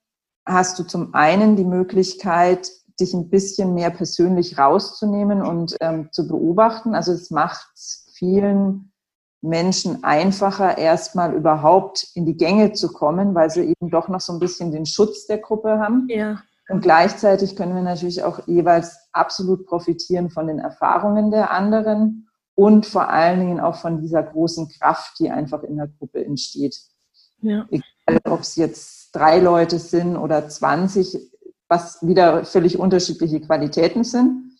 [0.46, 6.28] hast du zum einen die Möglichkeit, dich ein bisschen mehr persönlich rauszunehmen und ähm, zu
[6.28, 6.96] beobachten.
[6.96, 7.72] Also es macht
[8.14, 8.92] vielen
[9.42, 14.34] Menschen einfacher, erstmal überhaupt in die Gänge zu kommen, weil sie eben doch noch so
[14.34, 16.08] ein bisschen den Schutz der Gruppe haben.
[16.10, 16.42] Ja.
[16.68, 22.29] Und gleichzeitig können wir natürlich auch jeweils absolut profitieren von den Erfahrungen der anderen
[22.60, 26.78] und vor allen Dingen auch von dieser großen Kraft, die einfach in der Gruppe entsteht.
[27.40, 27.66] Ja.
[27.72, 31.32] Egal, ob es jetzt drei Leute sind oder 20,
[31.70, 34.52] was wieder völlig unterschiedliche Qualitäten sind.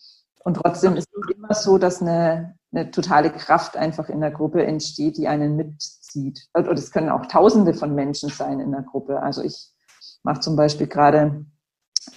[0.42, 4.64] Und trotzdem ist es immer so, dass eine, eine totale Kraft einfach in der Gruppe
[4.64, 6.48] entsteht, die einen mitzieht.
[6.54, 9.22] Und es können auch Tausende von Menschen sein in der Gruppe.
[9.22, 9.74] Also ich
[10.22, 11.44] mache zum Beispiel gerade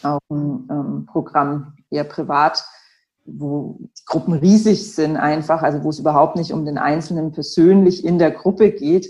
[0.01, 2.63] auch ein ähm, Programm eher privat,
[3.25, 8.03] wo die Gruppen riesig sind einfach, also wo es überhaupt nicht um den Einzelnen persönlich
[8.03, 9.09] in der Gruppe geht.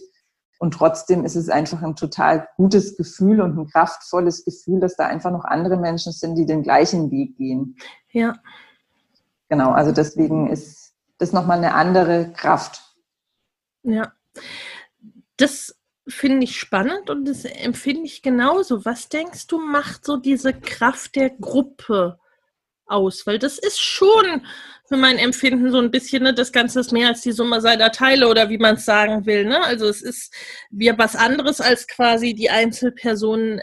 [0.60, 5.08] Und trotzdem ist es einfach ein total gutes Gefühl und ein kraftvolles Gefühl, dass da
[5.08, 7.76] einfach noch andere Menschen sind, die den gleichen Weg gehen.
[8.12, 8.36] Ja.
[9.50, 12.96] Genau, also deswegen ist das nochmal eine andere Kraft.
[13.84, 14.14] Ja.
[15.38, 15.76] Das
[16.08, 18.86] finde ich spannend und das empfinde ich genauso.
[18.86, 22.20] Was denkst du, macht so diese Kraft der Gruppe
[22.86, 23.26] aus?
[23.26, 24.46] Weil das ist schon
[24.88, 27.92] für mein Empfinden so ein bisschen, ne, das Ganze ist mehr als die Summe seiner
[27.92, 29.46] Teile oder wie man es sagen will.
[29.46, 29.64] Ne?
[29.64, 30.34] Also es ist
[30.70, 33.62] wir was anderes als quasi die Einzelpersonen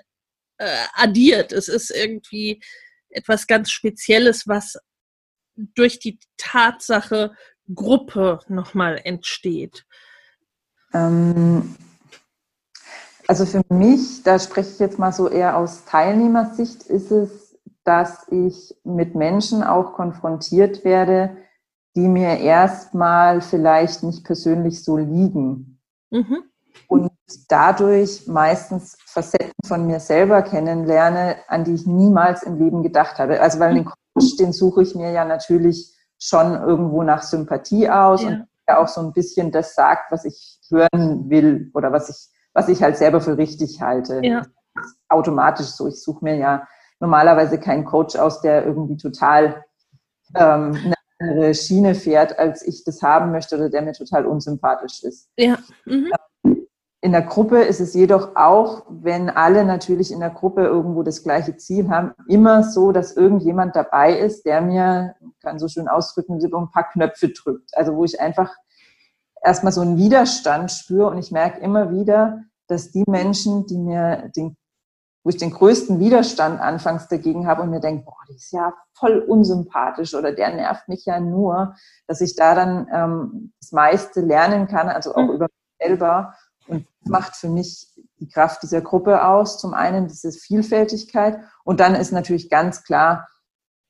[0.59, 1.53] äh, addiert.
[1.53, 2.63] Es ist irgendwie
[3.11, 4.79] etwas ganz Spezielles, was
[5.57, 7.33] durch die Tatsache
[7.75, 9.85] Gruppe nochmal entsteht.
[10.93, 11.77] Ähm,
[13.27, 17.40] also für mich, da spreche ich jetzt mal so eher aus Teilnehmersicht, ist es,
[17.91, 21.37] dass ich mit Menschen auch konfrontiert werde,
[21.97, 25.81] die mir erstmal vielleicht nicht persönlich so liegen.
[26.11, 26.45] Mhm.
[26.87, 27.11] Und
[27.49, 33.41] dadurch meistens Facetten von mir selber kennenlerne, an die ich niemals im Leben gedacht habe.
[33.41, 38.23] Also weil den Coach, den suche ich mir ja natürlich schon irgendwo nach Sympathie aus
[38.23, 38.29] ja.
[38.29, 42.29] und der auch so ein bisschen das sagt, was ich hören will oder was ich
[42.53, 44.21] was ich halt selber für richtig halte.
[44.23, 44.43] Ja.
[45.09, 45.89] Automatisch so.
[45.89, 46.69] Ich suche mir ja
[47.01, 49.65] normalerweise keinen Coach aus, der irgendwie total
[50.35, 55.03] ähm, eine andere Schiene fährt, als ich das haben möchte oder der mir total unsympathisch
[55.03, 55.29] ist.
[55.37, 55.59] Ja.
[55.85, 56.13] Mhm.
[57.03, 61.23] In der Gruppe ist es jedoch auch, wenn alle natürlich in der Gruppe irgendwo das
[61.23, 66.35] gleiche Ziel haben, immer so, dass irgendjemand dabei ist, der mir, kann so schön ausdrücken,
[66.35, 67.75] ein paar Knöpfe drückt.
[67.75, 68.55] Also wo ich einfach
[69.43, 74.31] erstmal so einen Widerstand spüre und ich merke immer wieder, dass die Menschen, die mir
[74.37, 74.57] den,
[75.23, 78.73] wo ich den größten Widerstand anfangs dagegen habe und mir denke, boah, die ist ja
[78.95, 81.75] voll unsympathisch oder der nervt mich ja nur,
[82.07, 85.31] dass ich da dann ähm, das meiste lernen kann, also auch mhm.
[85.31, 86.35] über mich selber.
[86.69, 89.59] Und das macht für mich die Kraft dieser Gruppe aus.
[89.59, 93.29] Zum einen diese Vielfältigkeit und dann ist natürlich ganz klar,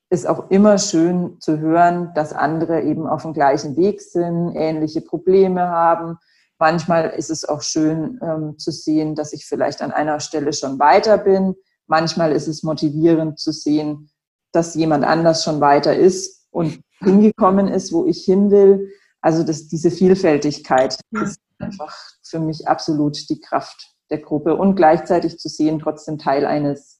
[0.09, 4.99] ist auch immer schön zu hören, dass andere eben auf dem gleichen Weg sind, ähnliche
[4.99, 6.17] Probleme haben.
[6.61, 10.77] Manchmal ist es auch schön ähm, zu sehen, dass ich vielleicht an einer Stelle schon
[10.77, 11.55] weiter bin.
[11.87, 14.11] Manchmal ist es motivierend zu sehen,
[14.51, 18.91] dass jemand anders schon weiter ist und hingekommen ist, wo ich hin will.
[19.21, 21.23] Also das, diese Vielfältigkeit ja.
[21.23, 26.45] ist einfach für mich absolut die Kraft der Gruppe und gleichzeitig zu sehen, trotzdem Teil
[26.45, 26.99] eines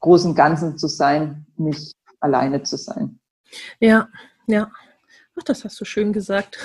[0.00, 3.20] großen Ganzen zu sein, nicht alleine zu sein.
[3.78, 4.08] Ja,
[4.46, 4.70] ja.
[5.42, 6.64] Ach, das hast du schön gesagt.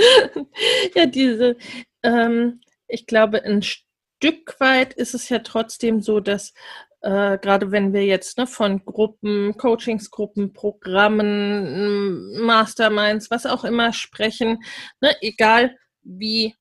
[0.94, 1.58] ja, diese,
[2.02, 6.54] ähm, ich glaube, ein Stück weit ist es ja trotzdem so, dass
[7.02, 14.60] äh, gerade wenn wir jetzt ne, von Gruppen, Coachingsgruppen, Programmen, Masterminds, was auch immer sprechen,
[15.02, 16.56] ne, egal wie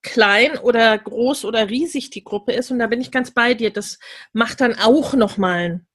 [0.00, 3.70] klein oder groß oder riesig die Gruppe ist, und da bin ich ganz bei dir,
[3.70, 3.98] das
[4.32, 5.91] macht dann auch nochmal einen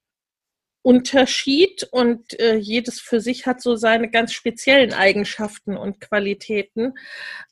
[0.81, 6.93] Unterschied und äh, jedes für sich hat so seine ganz speziellen Eigenschaften und Qualitäten.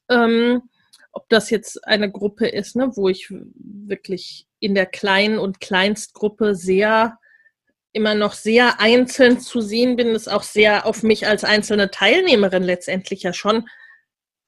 [0.10, 0.64] Ähm,
[1.12, 6.56] ob das jetzt eine Gruppe ist, ne, wo ich wirklich in der kleinen und Kleinstgruppe
[6.56, 7.18] sehr
[7.94, 12.64] immer noch sehr einzeln zu sehen bin, ist auch sehr auf mich als einzelne Teilnehmerin
[12.64, 13.70] letztendlich ja schon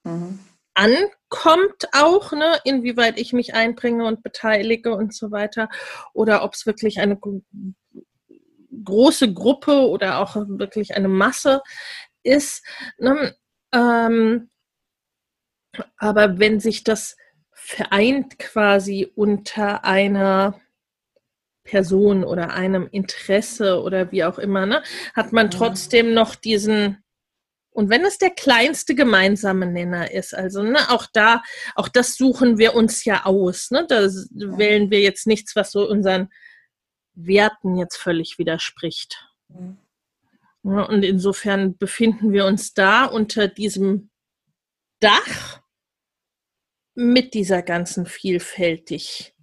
[0.04, 0.40] mhm.
[0.74, 5.70] ankommt auch, ne, inwieweit ich mich einbringe und beteilige und so weiter,
[6.12, 7.18] oder ob es wirklich eine
[8.84, 11.62] große Gruppe oder auch wirklich eine Masse
[12.22, 12.64] ist.
[12.98, 13.34] Ne?
[13.72, 14.50] Ähm,
[15.96, 17.16] aber wenn sich das
[17.52, 20.60] vereint quasi unter einer
[21.64, 24.82] Person oder einem Interesse oder wie auch immer, ne,
[25.14, 27.04] hat man trotzdem noch diesen,
[27.70, 31.42] und wenn es der kleinste gemeinsame Nenner ist, also ne, auch da,
[31.74, 33.70] auch das suchen wir uns ja aus.
[33.70, 36.30] Ne, da wählen wir jetzt nichts, was so unseren
[37.26, 39.28] Werten jetzt völlig widerspricht.
[39.48, 39.78] Mhm.
[40.64, 44.10] Ja, und insofern befinden wir uns da unter diesem
[45.00, 45.62] Dach
[46.94, 49.34] mit dieser ganzen Vielfältig,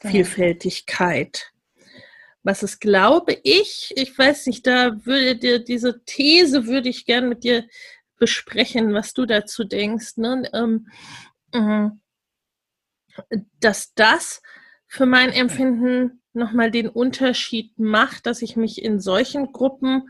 [0.00, 1.52] Vielfältigkeit.
[2.42, 7.28] Was es glaube ich, ich weiß nicht, da würde dir diese These würde ich gern
[7.28, 7.66] mit dir
[8.18, 10.48] besprechen, was du dazu denkst, ne?
[10.52, 10.86] ähm,
[11.52, 14.42] äh, dass das
[14.86, 20.08] für mein Empfinden nochmal den Unterschied macht, dass ich mich in solchen Gruppen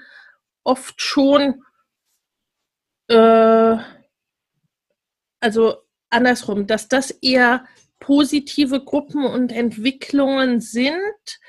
[0.65, 1.63] oft schon,
[3.09, 3.77] äh,
[5.41, 5.77] also
[6.11, 7.67] andersrum, dass das eher
[8.01, 11.41] positive Gruppen und Entwicklungen sind,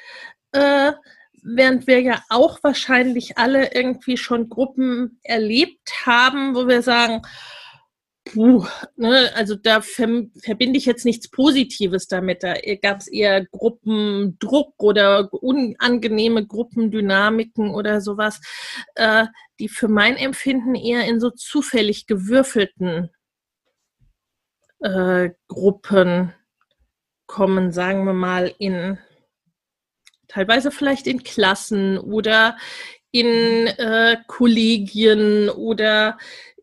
[0.51, 0.93] äh,
[1.41, 7.21] während wir ja auch wahrscheinlich alle irgendwie schon Gruppen erlebt haben, wo wir sagen,
[8.33, 8.65] puh,
[8.95, 12.43] ne, also da verbinde ich jetzt nichts Positives damit.
[12.43, 18.39] Da gab es eher Gruppendruck oder unangenehme Gruppendynamiken oder sowas,
[18.95, 19.25] äh,
[19.59, 23.09] die für mein Empfinden eher in so zufällig gewürfelten
[24.79, 26.33] äh, Gruppen
[27.27, 28.97] kommen, sagen wir mal, in
[30.27, 32.57] teilweise vielleicht in Klassen oder
[33.11, 36.17] in äh, Kollegien oder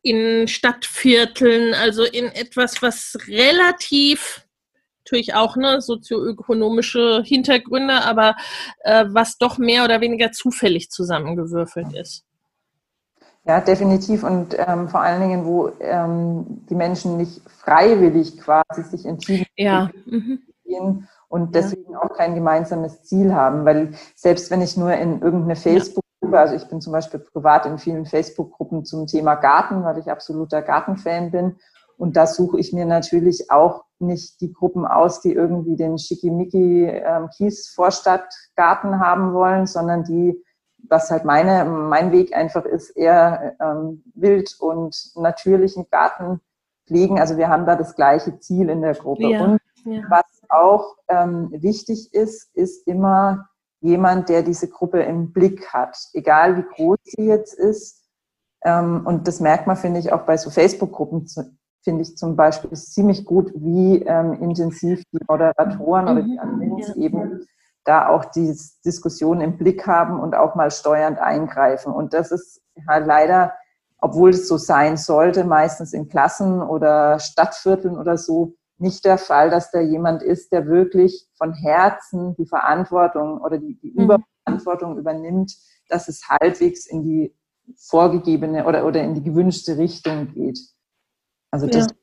[0.07, 4.47] in Stadtvierteln, also in etwas, was relativ
[5.05, 8.35] natürlich auch ne, sozioökonomische Hintergründe, aber
[8.81, 12.25] äh, was doch mehr oder weniger zufällig zusammengewürfelt ist.
[13.45, 14.25] Ja, definitiv.
[14.25, 19.91] Und ähm, vor allen Dingen, wo ähm, die Menschen nicht freiwillig quasi sich entschieden ja.
[20.07, 20.41] Mhm.
[21.29, 22.03] und deswegen ja.
[22.03, 23.65] auch kein gemeinsames Ziel haben.
[23.65, 25.55] Weil selbst wenn ich nur in irgendeine
[26.27, 30.11] Facebook-Gruppe, also ich bin zum Beispiel privat in vielen Facebook-Gruppen zum Thema Garten, weil ich
[30.11, 31.57] absoluter Gartenfan bin.
[31.99, 36.85] Und da suche ich mir natürlich auch nicht die Gruppen aus, die irgendwie den schickimicki
[36.85, 40.43] ähm, Kies-Vorstadtgarten haben wollen, sondern die
[40.89, 46.41] was halt meine, mein Weg einfach ist, eher ähm, wild und natürlichen Garten
[46.87, 47.19] pflegen.
[47.19, 49.27] Also wir haben da das gleiche Ziel in der Gruppe.
[49.27, 50.03] Ja, und ja.
[50.09, 53.49] was auch ähm, wichtig ist, ist immer
[53.81, 58.05] jemand, der diese Gruppe im Blick hat, egal wie groß sie jetzt ist.
[58.65, 61.27] Ähm, und das merkt man, finde ich, auch bei so Facebook-Gruppen,
[61.83, 66.11] finde ich zum Beispiel ziemlich gut, wie ähm, intensiv die Moderatoren mhm.
[66.11, 66.95] oder die Admins ja.
[66.97, 67.47] eben
[67.85, 71.93] da auch die Diskussion im Blick haben und auch mal steuernd eingreifen.
[71.93, 73.55] Und das ist halt leider,
[73.99, 79.51] obwohl es so sein sollte, meistens in Klassen oder Stadtvierteln oder so, nicht der Fall,
[79.51, 84.05] dass da jemand ist, der wirklich von Herzen die Verantwortung oder die, die mhm.
[84.05, 85.57] Überverantwortung übernimmt,
[85.89, 87.35] dass es halbwegs in die
[87.77, 90.59] vorgegebene oder, oder in die gewünschte Richtung geht.
[91.51, 91.97] Also das ja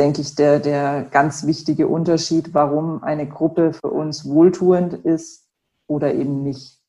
[0.00, 5.46] denke ich, der, der ganz wichtige Unterschied, warum eine Gruppe für uns wohltuend ist
[5.86, 6.80] oder eben nicht.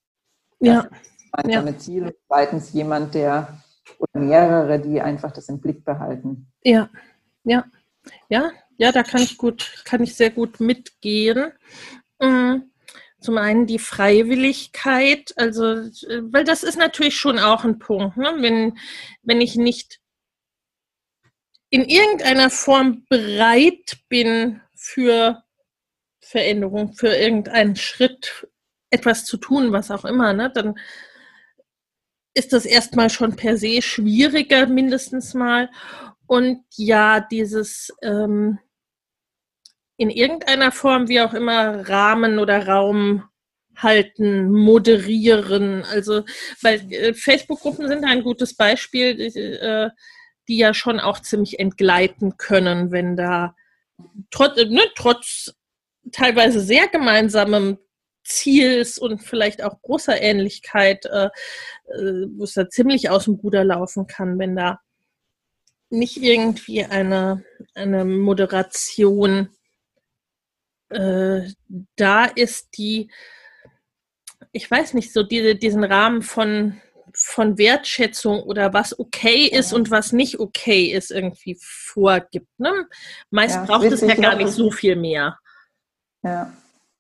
[0.60, 0.88] Ja.
[1.34, 1.77] Gemeinsame ja.
[1.77, 2.15] Ziele.
[2.27, 3.62] Zweitens jemand, der
[3.99, 6.47] oder mehrere, die einfach das im Blick behalten.
[6.63, 6.89] Ja,
[7.43, 7.65] ja,
[8.30, 8.51] ja,
[8.82, 11.52] ja, da kann ich gut, kann ich sehr gut mitgehen.
[12.20, 12.63] Mm,
[13.20, 15.63] zum einen die Freiwilligkeit, also,
[16.32, 18.34] weil das ist natürlich schon auch ein Punkt, ne?
[18.39, 18.80] wenn,
[19.22, 20.00] wenn ich nicht
[21.70, 25.44] in irgendeiner Form bereit bin für
[26.20, 28.48] Veränderung, für irgendeinen Schritt,
[28.89, 30.74] etwas zu tun, was auch immer, ne, dann
[32.34, 35.70] ist das erstmal schon per se schwieriger, mindestens mal.
[36.26, 38.58] Und ja, dieses ähm,
[40.02, 43.24] in irgendeiner Form, wie auch immer, Rahmen oder Raum
[43.76, 45.84] halten, moderieren.
[45.84, 46.24] Also,
[46.62, 49.20] weil äh, Facebook-Gruppen sind ein gutes Beispiel.
[49.20, 49.90] Äh,
[50.48, 53.56] die ja schon auch ziemlich entgleiten können, wenn da
[54.32, 55.54] trotz, ne, trotz
[56.12, 57.78] teilweise sehr gemeinsamem
[58.24, 61.30] Ziels und vielleicht auch großer Ähnlichkeit, äh,
[61.88, 64.82] äh, wo es da ziemlich aus dem Ruder laufen kann, wenn da
[65.90, 69.50] nicht irgendwie eine, eine Moderation
[70.91, 71.49] äh,
[71.95, 73.10] da ist, die,
[74.51, 76.82] ich weiß nicht, so diese, diesen Rahmen von
[77.13, 79.78] von Wertschätzung oder was okay ist ja.
[79.78, 82.47] und was nicht okay ist, irgendwie vorgibt.
[82.57, 82.88] Ne?
[83.30, 85.38] Meist ja, braucht es ja gar nicht so viel mehr.
[86.24, 86.51] Ja.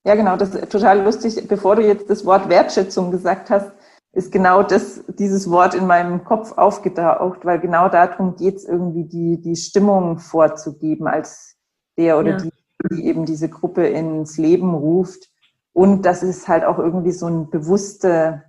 [0.03, 1.47] ja, genau, das ist total lustig.
[1.47, 3.71] Bevor du jetzt das Wort Wertschätzung gesagt hast,
[4.13, 9.05] ist genau das, dieses Wort in meinem Kopf aufgetaucht, weil genau darum geht es irgendwie,
[9.05, 11.55] die, die Stimmung vorzugeben, als
[11.97, 12.37] der oder ja.
[12.37, 12.51] die,
[12.91, 15.29] die eben diese Gruppe ins Leben ruft.
[15.73, 18.43] Und das ist halt auch irgendwie so ein bewusste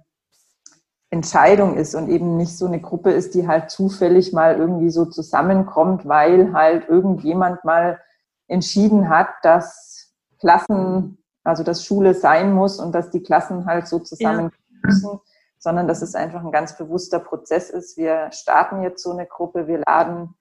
[1.11, 5.05] Entscheidung ist und eben nicht so eine Gruppe ist, die halt zufällig mal irgendwie so
[5.05, 8.01] zusammenkommt, weil halt irgendjemand mal
[8.49, 13.99] entschieden hat, dass Klassen also dass Schule sein muss und dass die Klassen halt so
[13.99, 14.79] zusammen ja.
[14.83, 15.21] müssen,
[15.59, 17.97] sondern dass es einfach ein ganz bewusster Prozess ist.
[17.97, 20.35] Wir starten jetzt so eine Gruppe, wir laden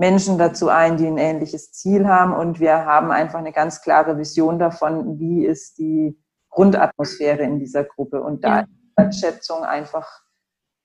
[0.00, 4.16] Menschen dazu ein, die ein ähnliches Ziel haben und wir haben einfach eine ganz klare
[4.16, 8.66] Vision davon, wie ist die Grundatmosphäre in dieser Gruppe und da ja.
[8.96, 10.08] Wertschätzung einfach,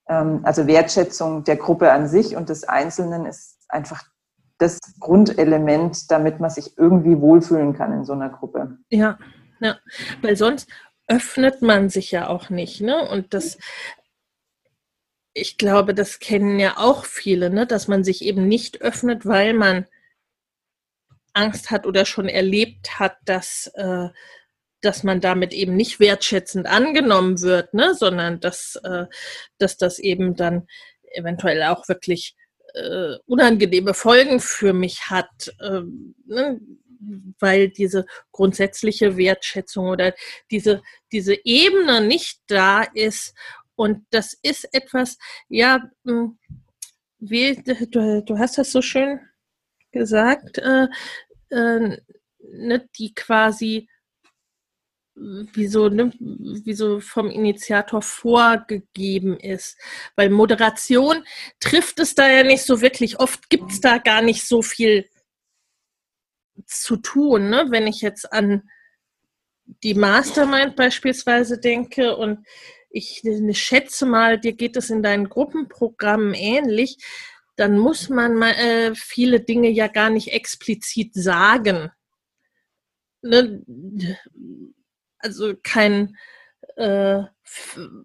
[0.09, 4.03] ähm, also Wertschätzung der Gruppe an sich und des Einzelnen ist einfach
[4.57, 8.77] das Grundelement, damit man sich irgendwie wohlfühlen kann in so einer Gruppe.
[8.89, 9.17] Ja,
[9.61, 9.77] ja,
[10.21, 10.69] weil sonst
[11.07, 13.07] öffnet man sich ja auch nicht, ne?
[13.07, 13.57] Und das,
[15.37, 17.67] ich glaube, das kennen ja auch viele, ne?
[17.67, 19.85] Dass man sich eben nicht öffnet, weil man
[21.33, 24.07] Angst hat oder schon erlebt hat, dass, äh,
[24.81, 27.93] dass man damit eben nicht wertschätzend angenommen wird, ne?
[27.95, 29.07] sondern dass, äh,
[29.57, 30.67] dass das eben dann
[31.13, 32.35] eventuell auch wirklich
[32.73, 35.53] äh, unangenehme Folgen für mich hat.
[35.61, 36.61] Ähm, ne?
[37.39, 40.15] weil diese grundsätzliche Wertschätzung oder
[40.49, 40.81] diese,
[41.11, 43.35] diese Ebene nicht da ist.
[43.75, 45.17] Und das ist etwas,
[45.49, 46.37] ja, hm,
[47.19, 49.19] wie, du, du hast das so schön
[49.91, 50.87] gesagt, äh,
[51.49, 51.97] äh,
[52.39, 53.87] ne, die quasi
[55.15, 59.77] wie so, ne, wie so vom Initiator vorgegeben ist.
[60.15, 61.23] Weil Moderation
[61.59, 63.19] trifft es da ja nicht so wirklich.
[63.19, 65.09] Oft gibt es da gar nicht so viel
[66.65, 67.67] zu tun, ne?
[67.69, 68.69] wenn ich jetzt an
[69.83, 72.45] die Mastermind beispielsweise denke und
[72.95, 73.23] ich
[73.57, 76.97] schätze mal, dir geht es in deinen Gruppenprogrammen ähnlich,
[77.57, 81.91] dann muss man mal, äh, viele Dinge ja gar nicht explizit sagen.
[83.21, 83.65] Ne?
[85.19, 86.17] Also keinen
[86.77, 87.23] äh,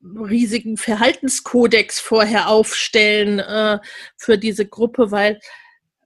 [0.03, 3.79] riesigen Verhaltenskodex vorher aufstellen äh,
[4.17, 5.41] für diese Gruppe, weil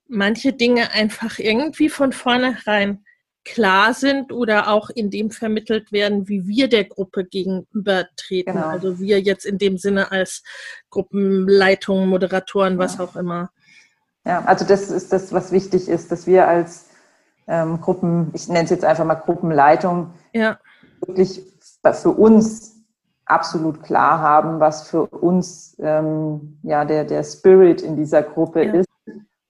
[0.09, 3.04] manche Dinge einfach irgendwie von vornherein
[3.45, 8.55] klar sind oder auch in dem vermittelt werden, wie wir der Gruppe gegenübertreten.
[8.55, 8.67] Genau.
[8.67, 10.43] Also wir jetzt in dem Sinne als
[10.91, 13.05] Gruppenleitung, Moderatoren, was ja.
[13.05, 13.51] auch immer.
[14.25, 16.87] Ja, also das ist das, was wichtig ist, dass wir als
[17.47, 20.59] ähm, Gruppen, ich nenne es jetzt einfach mal Gruppenleitung, ja.
[21.01, 21.43] wirklich
[21.93, 22.75] für uns
[23.27, 28.73] absolut klar haben, was für uns ähm, ja der, der Spirit in dieser Gruppe ja.
[28.73, 28.89] ist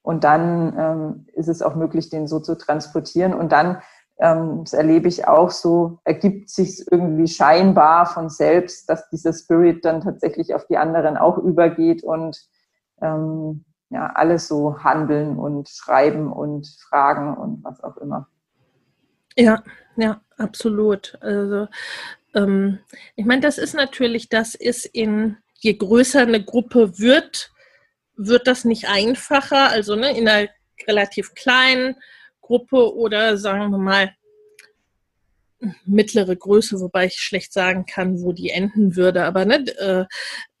[0.05, 3.33] und dann ähm, ist es auch möglich, den so zu transportieren.
[3.33, 3.81] Und dann,
[4.19, 9.83] ähm, das erlebe ich auch so, ergibt sich irgendwie scheinbar von selbst, dass dieser Spirit
[9.83, 12.39] dann tatsächlich auf die anderen auch übergeht und
[13.01, 18.27] ähm, ja, alles so handeln und schreiben und fragen und was auch immer.
[19.35, 19.63] Ja,
[19.95, 21.17] ja, absolut.
[21.21, 21.67] Also
[22.35, 22.77] ähm,
[23.15, 27.51] ich meine, das ist natürlich, das ist in, je größer eine Gruppe wird,
[28.17, 30.49] wird das nicht einfacher, also ne, in einer
[30.87, 31.95] relativ kleinen
[32.41, 34.15] Gruppe oder sagen wir mal
[35.85, 40.05] mittlere Größe, wobei ich schlecht sagen kann, wo die enden würde, aber ne, äh,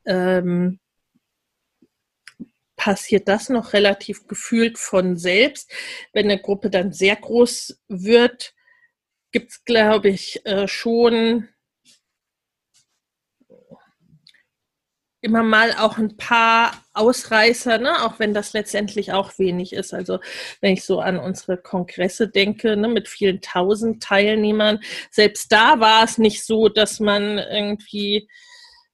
[0.05, 0.79] ähm,
[2.75, 5.71] passiert das noch relativ gefühlt von selbst.
[6.13, 8.53] Wenn eine Gruppe dann sehr groß wird,
[9.31, 11.49] gibt es, glaube ich, äh, schon
[15.25, 18.05] immer mal auch ein paar Ausreißer, ne?
[18.05, 19.93] auch wenn das letztendlich auch wenig ist.
[19.93, 20.19] Also
[20.61, 24.79] wenn ich so an unsere Kongresse denke, ne, mit vielen tausend Teilnehmern,
[25.11, 28.29] selbst da war es nicht so, dass man irgendwie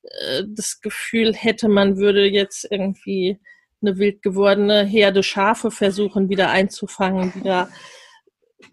[0.03, 3.39] äh, das Gefühl hätte, man würde jetzt irgendwie
[3.82, 7.69] eine wild gewordene Herde Schafe versuchen, wieder einzufangen, wieder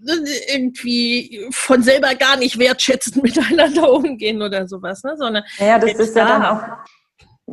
[0.07, 5.17] äh, irgendwie von selber gar nicht wertschätzend miteinander umgehen oder sowas, ne?
[5.17, 6.63] Sondern ja, das ist ja dann auch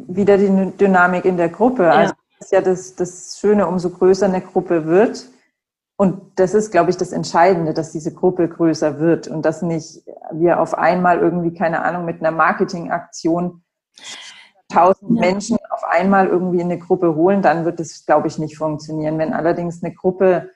[0.07, 1.83] wieder die Dynamik in der Gruppe.
[1.83, 1.91] Ja.
[1.91, 5.29] Also das ist ja das, das Schöne, umso größer eine Gruppe wird.
[5.97, 10.03] Und das ist, glaube ich, das Entscheidende, dass diese Gruppe größer wird und dass nicht
[10.33, 13.63] wir auf einmal irgendwie, keine Ahnung, mit einer Marketingaktion
[14.67, 15.21] tausend ja.
[15.21, 19.17] Menschen auf einmal irgendwie in eine Gruppe holen, dann wird es, glaube ich, nicht funktionieren.
[19.17, 20.51] Wenn allerdings eine Gruppe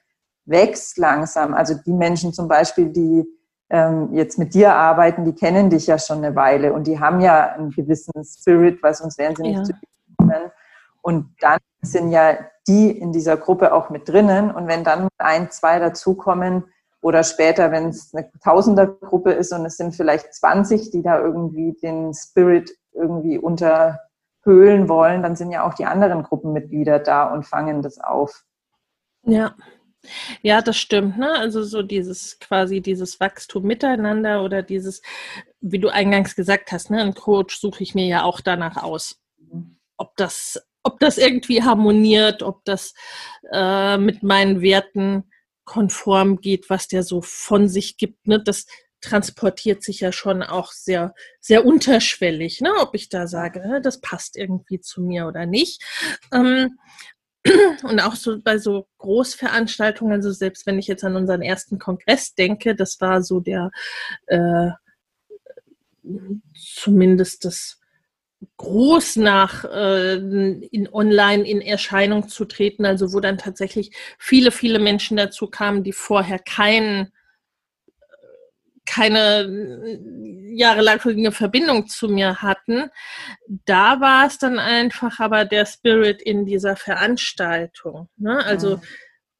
[0.45, 3.25] wächst langsam, also die Menschen zum Beispiel, die
[3.69, 7.21] ähm, jetzt mit dir arbeiten, die kennen dich ja schon eine Weile und die haben
[7.21, 9.63] ja einen gewissen Spirit, weil sonst wären sie nicht ja.
[9.63, 9.73] zu
[10.17, 10.51] kommen.
[11.01, 14.51] Und dann sind ja die in dieser Gruppe auch mit drinnen.
[14.51, 16.65] Und wenn dann ein, zwei dazukommen
[17.01, 21.73] oder später, wenn es eine Tausendergruppe ist und es sind vielleicht 20, die da irgendwie
[21.81, 27.81] den Spirit irgendwie unterhöhlen wollen, dann sind ja auch die anderen Gruppenmitglieder da und fangen
[27.81, 28.43] das auf.
[29.23, 29.53] Ja,
[30.41, 31.17] ja, das stimmt.
[31.17, 31.31] Ne?
[31.31, 35.01] Also so dieses quasi dieses Wachstum miteinander oder dieses,
[35.61, 39.21] wie du eingangs gesagt hast, ne, einen Coach suche ich mir ja auch danach aus,
[39.97, 42.93] ob das, ob das irgendwie harmoniert, ob das
[43.51, 45.29] äh, mit meinen Werten
[45.65, 48.27] konform geht, was der so von sich gibt.
[48.27, 48.41] Ne?
[48.41, 48.65] Das
[49.01, 52.73] transportiert sich ja schon auch sehr, sehr unterschwellig, ne?
[52.79, 55.83] ob ich da sage, das passt irgendwie zu mir oder nicht.
[56.33, 56.79] Ähm,
[57.83, 62.35] und auch so bei so Großveranstaltungen, also selbst wenn ich jetzt an unseren ersten Kongress
[62.35, 63.71] denke, das war so der
[64.27, 64.69] äh,
[66.55, 67.79] zumindest das
[68.57, 74.79] groß nach äh, in online in Erscheinung zu treten, also wo dann tatsächlich viele, viele
[74.79, 77.11] Menschen dazu kamen, die vorher keinen
[78.89, 79.99] keine
[80.51, 82.89] jahrelange Verbindung zu mir hatten.
[83.65, 88.09] Da war es dann einfach aber der Spirit in dieser Veranstaltung.
[88.17, 88.43] Ne?
[88.43, 88.77] Also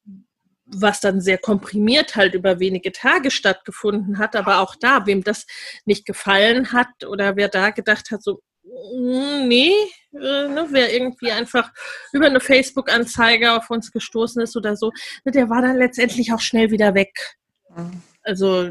[0.04, 0.24] mhm.
[0.66, 5.46] was dann sehr komprimiert halt über wenige Tage stattgefunden hat, aber auch da, wem das
[5.84, 9.72] nicht gefallen hat oder wer da gedacht hat, so, mm, nee,
[10.12, 11.72] äh, ne, wer irgendwie einfach
[12.12, 14.92] über eine Facebook-Anzeige auf uns gestoßen ist oder so,
[15.24, 17.36] ne, der war dann letztendlich auch schnell wieder weg.
[17.76, 18.02] Mhm.
[18.22, 18.70] Also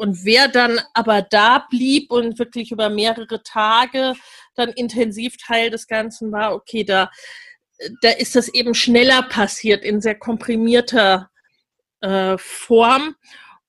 [0.00, 4.14] und wer dann aber da blieb und wirklich über mehrere Tage
[4.54, 7.10] dann intensiv Teil des Ganzen war, okay, da,
[8.00, 11.28] da ist das eben schneller passiert in sehr komprimierter
[12.00, 13.14] äh, Form.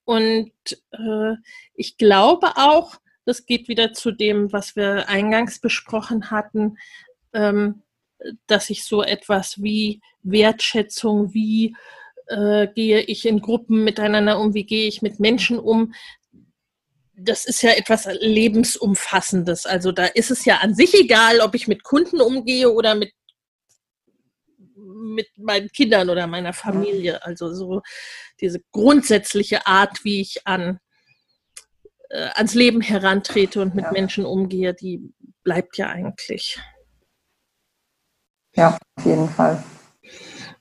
[0.06, 0.54] Und
[0.92, 1.36] äh,
[1.74, 6.78] ich glaube auch, das geht wieder zu dem, was wir eingangs besprochen hatten,
[7.34, 7.84] ähm,
[8.48, 11.76] dass ich so etwas wie Wertschätzung, wie
[12.28, 15.94] äh, gehe ich in Gruppen miteinander um, wie gehe ich mit Menschen um,
[17.24, 19.66] das ist ja etwas Lebensumfassendes.
[19.66, 23.14] Also da ist es ja an sich egal, ob ich mit Kunden umgehe oder mit,
[24.76, 27.24] mit meinen Kindern oder meiner Familie.
[27.24, 27.82] Also so
[28.40, 30.80] diese grundsätzliche Art, wie ich an,
[32.10, 33.92] äh, ans Leben herantrete und mit ja.
[33.92, 35.14] Menschen umgehe, die
[35.44, 36.60] bleibt ja eigentlich.
[38.56, 39.64] Ja, auf jeden Fall.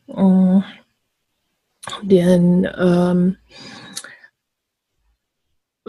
[0.09, 0.61] Äh,
[2.03, 3.37] denn ähm,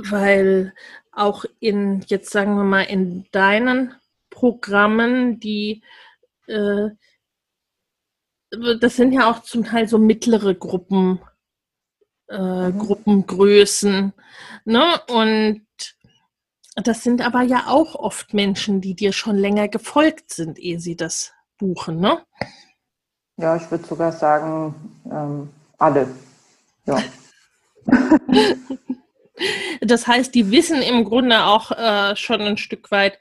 [0.09, 0.73] weil
[1.11, 3.93] auch in, jetzt sagen wir mal, in deinen
[4.29, 5.83] Programmen, die,
[6.47, 6.89] äh,
[8.79, 11.21] das sind ja auch zum Teil so mittlere Gruppen,
[12.29, 12.79] äh, mhm.
[12.79, 14.13] Gruppengrößen,
[14.65, 15.01] ne?
[15.09, 15.65] Und
[16.75, 20.95] das sind aber ja auch oft Menschen, die dir schon länger gefolgt sind, ehe sie
[20.95, 22.25] das buchen, ne?
[23.37, 26.07] Ja, ich würde sogar sagen, ähm, alle.
[26.85, 27.03] Ja.
[29.81, 33.17] Das heißt, die wissen im Grunde auch äh, schon ein Stück weit,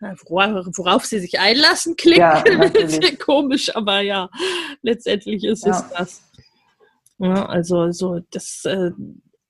[0.00, 2.42] worauf sie sich einlassen, klingt ja,
[3.24, 4.30] komisch, aber ja,
[4.82, 5.72] letztendlich ist ja.
[5.72, 6.22] es das.
[7.18, 8.90] Ja, also so das, äh,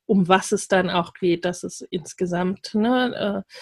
[0.05, 3.53] um was es dann auch geht, dass es insgesamt, ne, äh,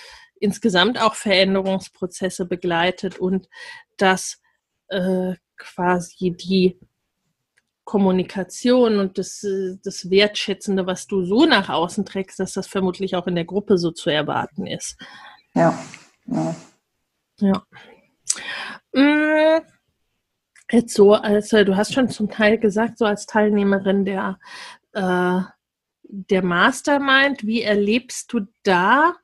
[0.40, 3.48] insgesamt auch Veränderungsprozesse begleitet und
[3.98, 4.40] dass
[4.88, 6.80] äh, quasi die
[7.90, 13.16] Kommunikation und das, äh, das Wertschätzende, was du so nach außen trägst, dass das vermutlich
[13.16, 14.96] auch in der Gruppe so zu erwarten ist.
[15.54, 15.76] Ja.
[16.26, 16.54] Ja.
[17.38, 17.66] ja.
[18.92, 19.62] Mm,
[20.70, 24.38] jetzt so, also du hast schon zum Teil gesagt, so als Teilnehmerin der,
[24.92, 25.40] äh,
[26.04, 29.16] der Mastermind, wie erlebst du da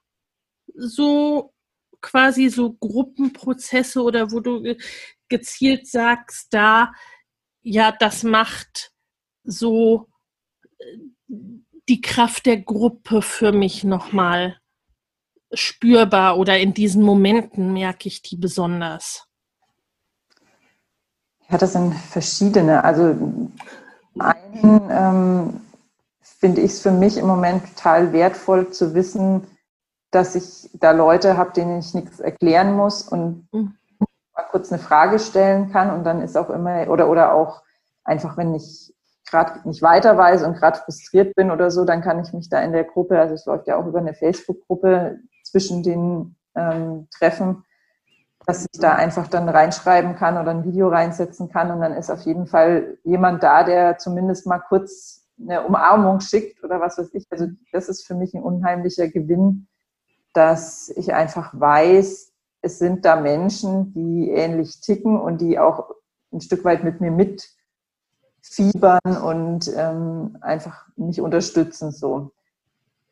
[0.74, 1.54] so
[2.00, 4.74] quasi so Gruppenprozesse oder wo du
[5.28, 6.90] gezielt sagst, da
[7.66, 8.92] ja, das macht
[9.42, 10.06] so
[10.78, 10.84] äh,
[11.88, 14.58] die Kraft der Gruppe für mich nochmal
[15.52, 19.26] spürbar oder in diesen Momenten merke ich die besonders?
[21.48, 22.84] Ja, das sind verschiedene.
[22.84, 23.50] Also
[24.18, 25.60] einen ähm,
[26.22, 29.44] finde ich es für mich im Moment total wertvoll zu wissen,
[30.12, 33.76] dass ich da Leute habe, denen ich nichts erklären muss und mhm
[34.36, 37.62] mal kurz eine Frage stellen kann und dann ist auch immer, oder, oder auch
[38.04, 38.94] einfach, wenn ich
[39.28, 42.60] gerade nicht weiter weiß und gerade frustriert bin oder so, dann kann ich mich da
[42.60, 47.64] in der Gruppe, also es läuft ja auch über eine Facebook-Gruppe zwischen den ähm, Treffen,
[48.46, 52.10] dass ich da einfach dann reinschreiben kann oder ein Video reinsetzen kann und dann ist
[52.10, 57.12] auf jeden Fall jemand da, der zumindest mal kurz eine Umarmung schickt oder was weiß
[57.12, 57.26] ich.
[57.30, 59.66] Also das ist für mich ein unheimlicher Gewinn,
[60.32, 62.32] dass ich einfach weiß,
[62.66, 65.94] es sind da Menschen, die ähnlich ticken und die auch
[66.32, 72.32] ein Stück weit mit mir mitfiebern und ähm, einfach mich unterstützen so.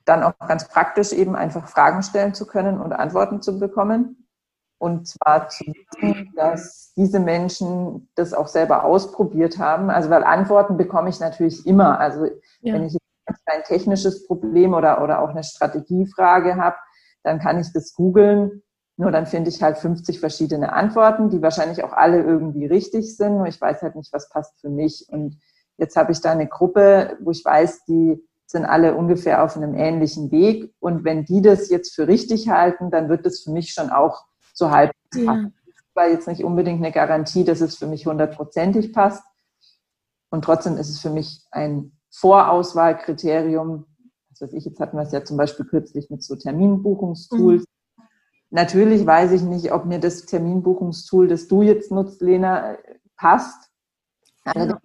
[0.04, 4.26] Dann auch ganz praktisch eben einfach Fragen stellen zu können und Antworten zu bekommen.
[4.78, 9.88] Und zwar zu wissen, dass diese Menschen das auch selber ausprobiert haben.
[9.88, 12.00] Also weil Antworten bekomme ich natürlich immer.
[12.00, 12.26] Also
[12.60, 12.74] ja.
[12.74, 12.98] wenn ich
[13.46, 16.76] ein technisches Problem oder, oder auch eine Strategiefrage habe,
[17.22, 18.63] dann kann ich das googeln
[18.96, 23.36] nur dann finde ich halt 50 verschiedene Antworten, die wahrscheinlich auch alle irgendwie richtig sind.
[23.38, 25.06] Nur ich weiß halt nicht, was passt für mich.
[25.08, 25.38] Und
[25.78, 29.74] jetzt habe ich da eine Gruppe, wo ich weiß, die sind alle ungefähr auf einem
[29.74, 30.72] ähnlichen Weg.
[30.78, 34.24] Und wenn die das jetzt für richtig halten, dann wird das für mich schon auch
[34.52, 35.24] so halb ja.
[35.24, 35.54] passen.
[35.94, 39.22] War jetzt nicht unbedingt eine Garantie, dass es für mich hundertprozentig passt.
[40.30, 43.86] Und trotzdem ist es für mich ein Vorauswahlkriterium.
[44.30, 47.62] Also ich, jetzt hatten wir es ja zum Beispiel kürzlich mit so Terminbuchungstools.
[47.62, 47.73] Mhm.
[48.54, 52.76] Natürlich weiß ich nicht, ob mir das Terminbuchungstool, das du jetzt nutzt, Lena,
[53.16, 53.68] passt.
[54.44, 54.76] Also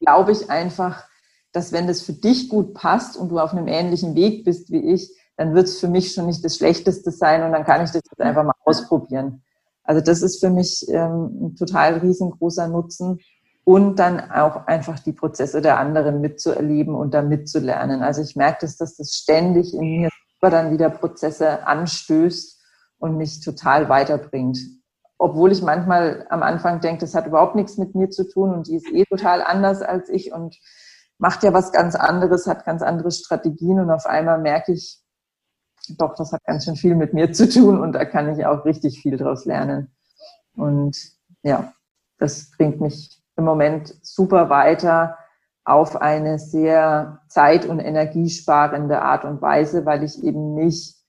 [0.00, 1.04] glaube ich einfach,
[1.52, 4.92] dass wenn das für dich gut passt und du auf einem ähnlichen Weg bist wie
[4.92, 7.92] ich, dann wird es für mich schon nicht das Schlechteste sein und dann kann ich
[7.92, 9.44] das jetzt einfach mal ausprobieren.
[9.84, 13.20] Also das ist für mich ähm, ein total riesengroßer Nutzen
[13.62, 18.02] und dann auch einfach die Prozesse der anderen mitzuerleben und da mitzulernen.
[18.02, 20.08] Also ich merke, dass das, das ständig in mir
[20.40, 22.61] dann wieder Prozesse anstößt
[23.02, 24.58] und mich total weiterbringt.
[25.18, 28.68] Obwohl ich manchmal am Anfang denke, das hat überhaupt nichts mit mir zu tun und
[28.68, 30.56] die ist eh total anders als ich und
[31.18, 35.00] macht ja was ganz anderes, hat ganz andere Strategien und auf einmal merke ich,
[35.98, 38.64] doch, das hat ganz schön viel mit mir zu tun und da kann ich auch
[38.64, 39.92] richtig viel draus lernen.
[40.54, 40.96] Und
[41.42, 41.72] ja,
[42.18, 45.18] das bringt mich im Moment super weiter
[45.64, 51.01] auf eine sehr zeit- und energiesparende Art und Weise, weil ich eben nicht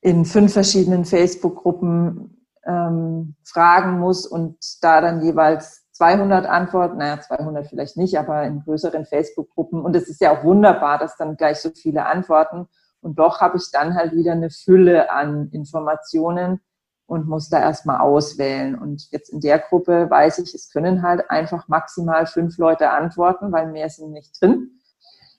[0.00, 7.66] in fünf verschiedenen Facebook-Gruppen ähm, fragen muss und da dann jeweils 200 Antworten, naja, 200
[7.66, 9.82] vielleicht nicht, aber in größeren Facebook-Gruppen.
[9.82, 12.68] Und es ist ja auch wunderbar, dass dann gleich so viele antworten.
[13.00, 16.60] Und doch habe ich dann halt wieder eine Fülle an Informationen,
[17.08, 18.78] und muss da erstmal auswählen.
[18.78, 23.50] Und jetzt in der Gruppe weiß ich, es können halt einfach maximal fünf Leute antworten,
[23.50, 24.78] weil mehr sind nicht drin.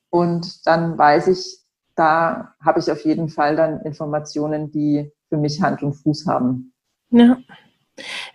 [0.10, 1.60] Und dann weiß ich,
[2.00, 6.74] da habe ich auf jeden Fall dann Informationen, die für mich Hand und Fuß haben.
[7.12, 7.38] Ja.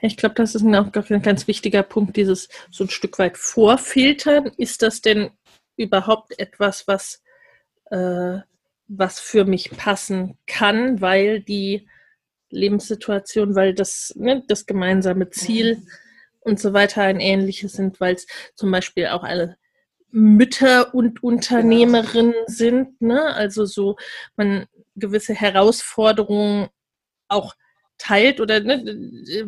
[0.03, 4.53] Ich glaube, das ist auch ein ganz wichtiger Punkt, dieses so ein Stück weit Vorfiltern.
[4.59, 5.31] Ist das denn
[5.77, 7.23] überhaupt etwas, was,
[7.87, 8.41] äh,
[8.87, 11.89] was für mich passen kann, weil die
[12.51, 15.87] Lebenssituation, weil das, ne, das gemeinsame Ziel
[16.41, 19.57] und so weiter ein ähnliches sind, weil es zum Beispiel auch alle
[20.15, 23.35] Mütter und Unternehmerinnen sind, ne?
[23.35, 23.97] Also so
[24.37, 26.69] man gewisse Herausforderungen
[27.27, 27.55] auch
[27.99, 29.45] teilt oder ne,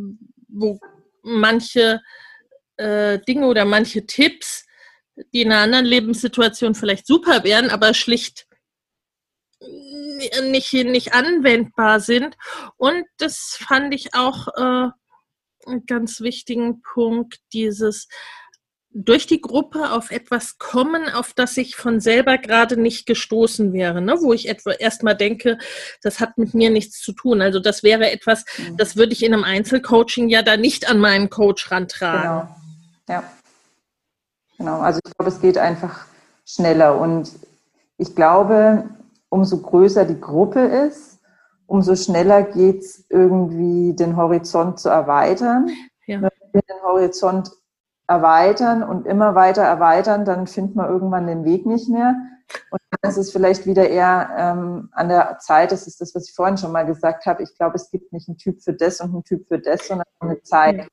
[0.48, 0.80] wo
[1.22, 2.00] manche
[2.78, 4.66] äh, Dinge oder manche Tipps,
[5.32, 8.48] die in einer anderen Lebenssituation vielleicht super wären, aber schlicht
[10.50, 12.36] nicht, nicht anwendbar sind.
[12.76, 14.90] Und das fand ich auch äh,
[15.66, 18.08] einen ganz wichtigen Punkt, dieses
[18.99, 24.01] durch die Gruppe auf etwas kommen, auf das ich von selber gerade nicht gestoßen wäre,
[24.01, 24.16] ne?
[24.22, 25.59] wo ich etwa erstmal denke,
[26.03, 27.42] das hat mit mir nichts zu tun.
[27.42, 28.78] Also das wäre etwas, mhm.
[28.78, 32.49] das würde ich in einem Einzelcoaching ja da nicht an meinen Coach rantragen.
[33.07, 33.20] Genau.
[33.20, 33.24] Ja.
[34.57, 34.80] Genau.
[34.80, 36.07] Also ich glaube, es geht einfach
[36.47, 37.30] schneller und
[37.99, 38.88] ich glaube,
[39.28, 41.18] umso größer die Gruppe ist,
[41.66, 45.68] umso schneller geht es irgendwie, den Horizont zu erweitern.
[46.07, 46.22] Ja.
[46.22, 47.51] Wenn wir den Horizont
[48.09, 52.14] erweitern und immer weiter erweitern, dann findet man irgendwann den Weg nicht mehr.
[52.70, 56.28] Und dann ist es vielleicht wieder eher ähm, an der Zeit, das ist das, was
[56.28, 57.42] ich vorhin schon mal gesagt habe.
[57.42, 60.07] Ich glaube, es gibt nicht einen Typ für das und einen Typ für das, sondern
[60.20, 60.88] eine Zeit.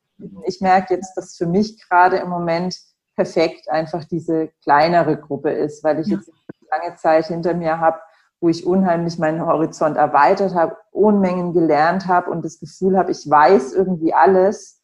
[0.46, 2.76] Ich merke jetzt, dass für mich gerade im Moment
[3.16, 6.32] perfekt einfach diese kleinere Gruppe ist, weil ich jetzt
[6.72, 8.00] lange Zeit hinter mir habe,
[8.42, 13.30] wo ich unheimlich meinen Horizont erweitert habe, Unmengen gelernt habe und das Gefühl habe, ich
[13.30, 14.82] weiß irgendwie alles.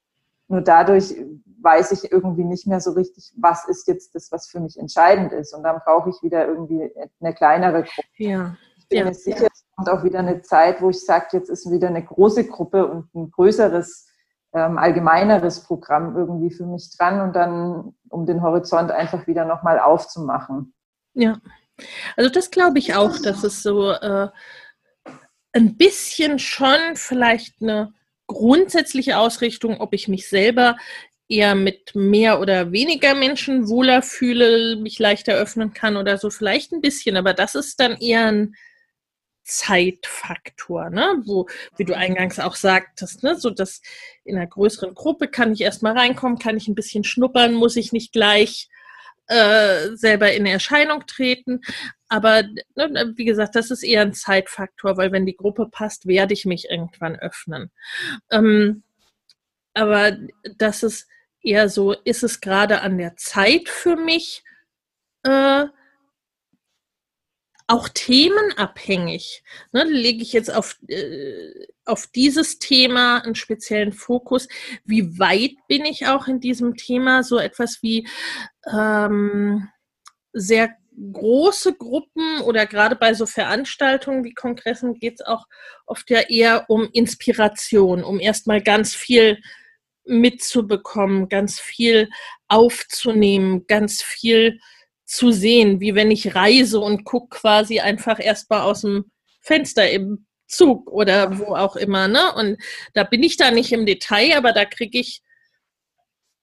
[0.47, 1.15] Nur dadurch
[1.61, 5.31] weiß ich irgendwie nicht mehr so richtig, was ist jetzt das, was für mich entscheidend
[5.31, 5.53] ist.
[5.53, 8.07] Und dann brauche ich wieder irgendwie eine kleinere Gruppe.
[8.17, 8.55] Ja.
[8.77, 9.05] Ich bin ja.
[9.05, 12.03] mir sicher, es kommt auch wieder eine Zeit, wo ich sage, jetzt ist wieder eine
[12.03, 14.07] große Gruppe und ein größeres,
[14.53, 19.79] ähm, allgemeineres Programm irgendwie für mich dran und dann, um den Horizont einfach wieder nochmal
[19.79, 20.73] aufzumachen.
[21.13, 21.37] Ja.
[22.15, 24.29] Also das glaube ich auch, dass es so äh,
[25.53, 27.93] ein bisschen schon vielleicht eine
[28.27, 30.77] grundsätzliche Ausrichtung, ob ich mich selber
[31.29, 36.71] eher mit mehr oder weniger Menschen wohler fühle, mich leichter öffnen kann oder so, vielleicht
[36.73, 38.55] ein bisschen, aber das ist dann eher ein
[39.43, 41.21] Zeitfaktor, ne?
[41.25, 43.35] wo, wie du eingangs auch sagtest, ne?
[43.35, 43.81] so dass
[44.23, 47.91] in einer größeren Gruppe kann ich erstmal reinkommen, kann ich ein bisschen schnuppern, muss ich
[47.91, 48.67] nicht gleich
[49.27, 51.61] äh, selber in Erscheinung treten.
[52.09, 52.43] Aber
[52.75, 56.45] ne, wie gesagt, das ist eher ein Zeitfaktor, weil wenn die Gruppe passt, werde ich
[56.45, 57.71] mich irgendwann öffnen.
[58.31, 58.83] Ähm,
[59.75, 60.17] aber
[60.57, 61.07] das ist
[61.41, 64.43] eher so, ist es gerade an der Zeit für mich,
[65.23, 65.65] äh,
[67.69, 69.43] auch themenabhängig.
[69.71, 74.47] Ne, lege ich jetzt auf, äh, auf dieses Thema einen speziellen Fokus?
[74.85, 77.21] Wie weit bin ich auch in diesem Thema?
[77.21, 78.07] So etwas wie
[78.73, 79.69] ähm,
[80.33, 80.75] sehr
[81.13, 85.45] große Gruppen oder gerade bei so Veranstaltungen wie Kongressen geht es auch
[85.85, 89.37] oft ja eher um Inspiration, um erstmal ganz viel
[90.09, 92.09] mitzubekommen, ganz viel
[92.47, 94.59] aufzunehmen, ganz viel
[95.05, 100.27] zu sehen, wie wenn ich reise und gucke quasi einfach erstmal aus dem Fenster im
[100.47, 102.07] Zug oder wo auch immer.
[102.07, 102.33] Ne?
[102.35, 102.57] Und
[102.93, 105.21] da bin ich da nicht im Detail, aber da kriege ich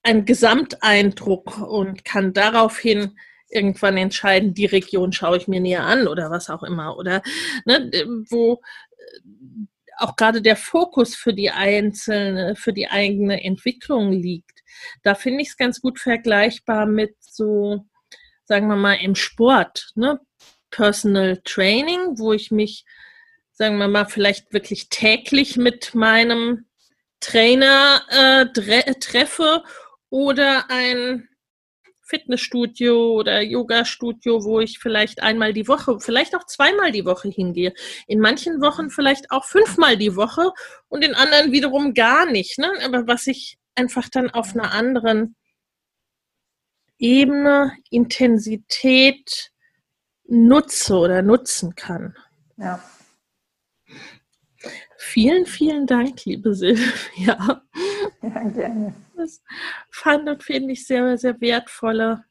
[0.03, 6.31] einen Gesamteindruck und kann daraufhin irgendwann entscheiden, die Region schaue ich mir näher an oder
[6.31, 6.97] was auch immer.
[6.97, 7.23] Oder
[7.65, 7.91] ne,
[8.29, 8.61] wo
[9.99, 14.63] auch gerade der Fokus für die einzelne, für die eigene Entwicklung liegt.
[15.03, 17.87] Da finde ich es ganz gut vergleichbar mit so,
[18.45, 20.21] sagen wir mal, im Sport, ne?
[20.71, 22.85] Personal Training, wo ich mich,
[23.53, 26.67] sagen wir mal, vielleicht wirklich täglich mit meinem
[27.21, 29.63] Trainer äh, treffe
[30.11, 31.29] oder ein
[32.07, 37.75] Fitnessstudio oder Yoga-Studio, wo ich vielleicht einmal die Woche, vielleicht auch zweimal die Woche hingehe.
[38.07, 40.53] In manchen Wochen vielleicht auch fünfmal die Woche
[40.89, 42.59] und in anderen wiederum gar nicht.
[42.59, 42.71] Ne?
[42.85, 45.37] Aber was ich einfach dann auf einer anderen
[46.99, 49.51] Ebene, Intensität
[50.29, 52.17] nutze oder nutzen kann.
[52.57, 52.81] Ja.
[55.09, 57.63] Vielen, vielen Dank, liebe Silvia.
[58.23, 58.93] Ja, gerne.
[59.15, 59.41] Das
[59.89, 62.25] fand und finde ich sehr, sehr wertvolle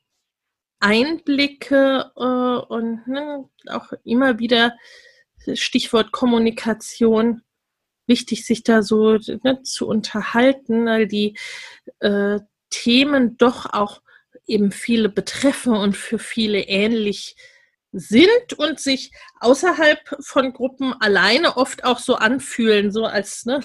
[0.80, 4.76] Einblicke äh, und ne, auch immer wieder
[5.54, 7.44] Stichwort Kommunikation
[8.08, 11.38] wichtig, sich da so ne, zu unterhalten, weil die
[12.00, 14.02] äh, Themen doch auch
[14.46, 17.55] eben viele betreffen und für viele ähnlich sind
[18.58, 23.62] und sich außerhalb von Gruppen alleine oft auch so anfühlen, so als ne,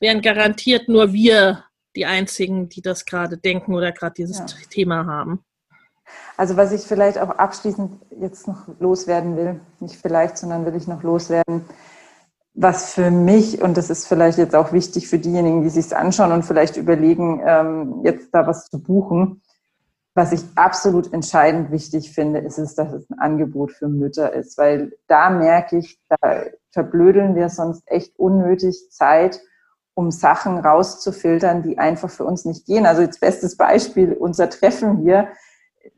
[0.00, 1.64] wären garantiert nur wir
[1.96, 4.46] die einzigen, die das gerade denken oder gerade dieses ja.
[4.68, 5.44] Thema haben.
[6.36, 10.88] Also was ich vielleicht auch abschließend jetzt noch loswerden will, nicht vielleicht, sondern will ich
[10.88, 11.64] noch loswerden,
[12.54, 16.32] was für mich, und das ist vielleicht jetzt auch wichtig für diejenigen, die sich anschauen
[16.32, 19.42] und vielleicht überlegen, ähm, jetzt da was zu buchen,
[20.14, 24.56] was ich absolut entscheidend wichtig finde, ist es, dass es ein Angebot für Mütter ist,
[24.56, 29.40] weil da merke ich, da verblödeln wir sonst echt unnötig Zeit
[29.94, 32.86] um Sachen rauszufiltern, die einfach für uns nicht gehen.
[32.86, 35.28] Also jetzt bestes Beispiel, unser Treffen hier.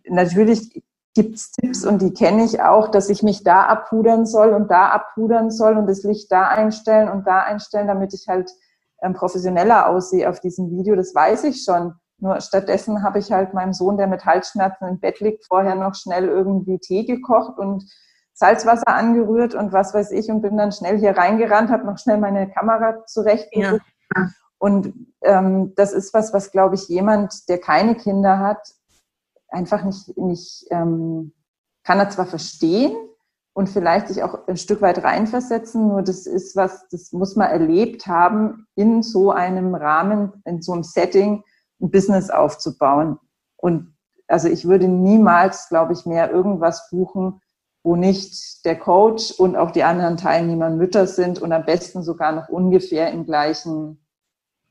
[0.09, 0.83] Natürlich
[1.15, 4.71] gibt es Tipps und die kenne ich auch, dass ich mich da abpudern soll und
[4.71, 8.51] da abpudern soll und das Licht da einstellen und da einstellen, damit ich halt
[9.03, 10.95] ähm, professioneller aussehe auf diesem Video.
[10.95, 11.95] Das weiß ich schon.
[12.19, 15.95] Nur stattdessen habe ich halt meinem Sohn, der mit Halsschmerzen im Bett liegt, vorher noch
[15.95, 17.85] schnell irgendwie Tee gekocht und
[18.33, 22.19] Salzwasser angerührt und was weiß ich und bin dann schnell hier reingerannt, habe noch schnell
[22.19, 23.49] meine Kamera zurecht.
[23.53, 23.79] Ja.
[24.59, 28.75] Und ähm, das ist was, was glaube ich jemand, der keine Kinder hat,
[29.49, 31.33] einfach nicht, nicht ähm,
[31.85, 32.95] kann er zwar verstehen
[33.55, 37.51] und vielleicht sich auch ein Stück weit reinversetzen, nur das ist was, das muss man
[37.51, 41.43] erlebt haben, in so einem Rahmen, in so einem Setting
[41.81, 43.19] ein Business aufzubauen.
[43.57, 43.95] Und
[44.29, 47.41] also ich würde niemals, glaube ich, mehr irgendwas buchen,
[47.83, 52.33] wo nicht der Coach und auch die anderen Teilnehmer Mütter sind und am besten sogar
[52.33, 54.05] noch ungefähr im gleichen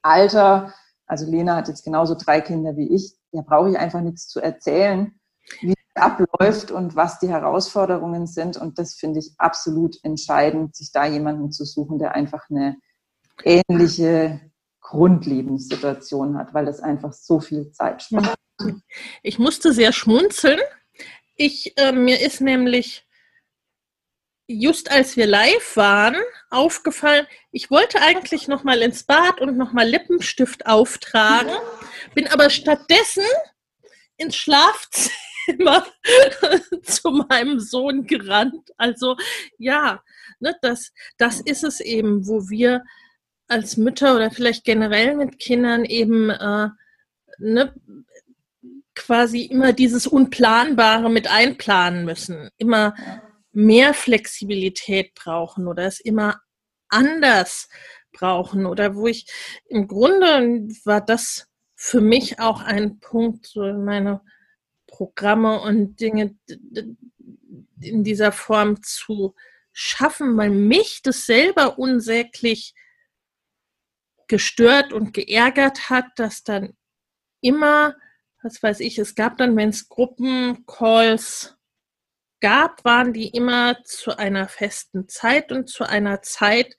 [0.02, 0.74] Alter.
[1.08, 3.16] Also Lena hat jetzt genauso drei Kinder wie ich.
[3.32, 5.18] Da brauche ich einfach nichts zu erzählen,
[5.62, 8.58] wie es abläuft und was die Herausforderungen sind.
[8.58, 12.76] Und das finde ich absolut entscheidend, sich da jemanden zu suchen, der einfach eine
[13.44, 14.42] ähnliche
[14.86, 18.36] Grundlebenssituation hat, weil das einfach so viel Zeit spart.
[19.24, 20.60] Ich musste sehr schmunzeln.
[21.36, 23.06] Ich, äh, mir ist nämlich
[24.48, 26.16] just als wir live waren,
[26.52, 31.52] aufgefallen, ich wollte eigentlich noch mal ins Bad und noch mal Lippenstift auftragen,
[32.14, 33.26] bin aber stattdessen
[34.18, 35.88] ins Schlafzimmer
[36.84, 38.72] zu meinem Sohn gerannt.
[38.78, 39.18] Also
[39.58, 40.04] ja,
[40.40, 42.84] ne, das, das ist es eben, wo wir
[43.48, 46.70] als Mütter oder vielleicht generell mit Kindern eben äh,
[47.38, 47.74] ne,
[48.96, 52.50] quasi immer dieses Unplanbare mit einplanen müssen.
[52.58, 52.96] Immer
[53.52, 56.42] mehr Flexibilität brauchen oder es immer
[56.90, 57.70] anders
[58.12, 59.26] brauchen oder wo ich
[59.68, 64.22] im Grunde war das für mich auch ein Punkt, so meine
[64.88, 66.36] Programme und Dinge
[67.82, 69.36] in dieser Form zu
[69.74, 72.74] schaffen, weil mich das selber unsäglich
[74.28, 76.76] gestört und geärgert hat, dass dann
[77.42, 77.96] immer,
[78.42, 81.56] was weiß ich, es gab dann, wenn es Gruppencalls
[82.42, 86.76] gab, waren die immer zu einer festen Zeit und zu einer Zeit,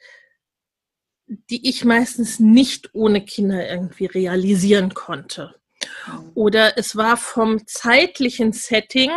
[1.26, 5.54] die ich meistens nicht ohne Kinder irgendwie realisieren konnte.
[6.06, 6.32] Mhm.
[6.34, 9.10] Oder es war vom zeitlichen Setting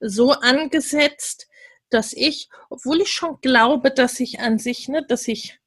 [0.00, 1.48] so angesetzt,
[1.90, 5.58] dass ich, obwohl ich schon glaube, dass ich an sich, ne, dass ich,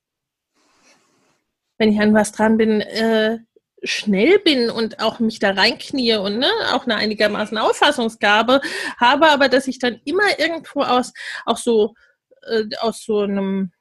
[1.80, 3.40] wenn ich an was dran bin, äh,
[3.84, 8.62] schnell bin und auch mich da reinknie und ne, auch eine einigermaßen Auffassungsgabe
[8.98, 11.14] habe, aber dass ich dann immer irgendwo aus,
[11.46, 11.96] auch so,
[12.44, 13.72] äh, aus so einem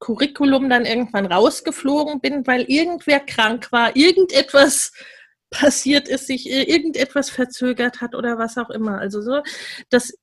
[0.00, 4.92] Curriculum dann irgendwann rausgeflogen bin, weil irgendwer krank war, irgendetwas
[5.50, 8.98] passiert ist, sich irgendetwas verzögert hat oder was auch immer.
[8.98, 9.42] Also so,
[9.90, 10.14] dass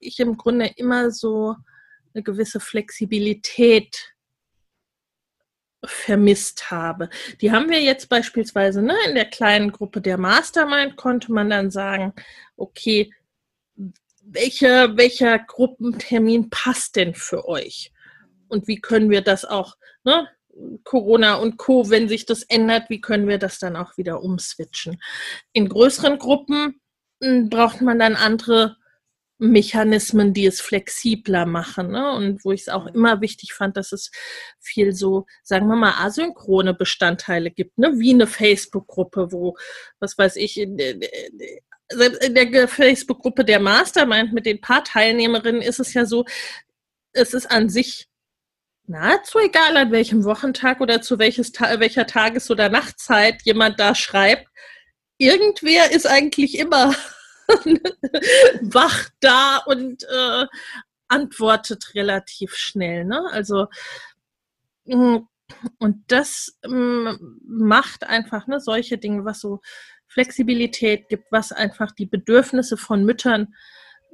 [0.00, 1.54] ich im Grunde immer so
[2.12, 4.11] eine gewisse Flexibilität
[5.84, 7.08] vermisst habe.
[7.40, 11.70] Die haben wir jetzt beispielsweise ne, in der kleinen Gruppe der Mastermind, konnte man dann
[11.70, 12.12] sagen,
[12.56, 13.12] okay,
[14.24, 17.92] welcher, welcher Gruppentermin passt denn für euch?
[18.48, 20.28] Und wie können wir das auch, ne,
[20.84, 25.00] Corona und Co., wenn sich das ändert, wie können wir das dann auch wieder umswitchen?
[25.52, 26.80] In größeren Gruppen
[27.22, 28.76] hm, braucht man dann andere
[29.42, 31.90] Mechanismen, die es flexibler machen.
[31.90, 32.12] Ne?
[32.12, 34.10] Und wo ich es auch immer wichtig fand, dass es
[34.60, 37.98] viel so, sagen wir mal, asynchrone Bestandteile gibt, ne?
[37.98, 39.56] wie eine Facebook-Gruppe, wo,
[39.98, 40.78] was weiß ich, in,
[41.88, 46.24] selbst in der Facebook-Gruppe der Mastermind mit den paar Teilnehmerinnen ist es ja so,
[47.12, 48.08] es ist an sich
[48.86, 54.46] nahezu egal, an welchem Wochentag oder zu welches, welcher Tages- oder Nachtzeit jemand da schreibt.
[55.18, 56.94] Irgendwer ist eigentlich immer
[58.62, 60.46] wach da und äh,
[61.08, 63.04] antwortet relativ schnell.
[63.04, 63.28] Ne?
[63.32, 63.68] Also
[64.86, 65.18] mm,
[65.78, 69.60] und das ähm, macht einfach ne, solche Dinge, was so
[70.06, 73.54] Flexibilität gibt, was einfach die Bedürfnisse von Müttern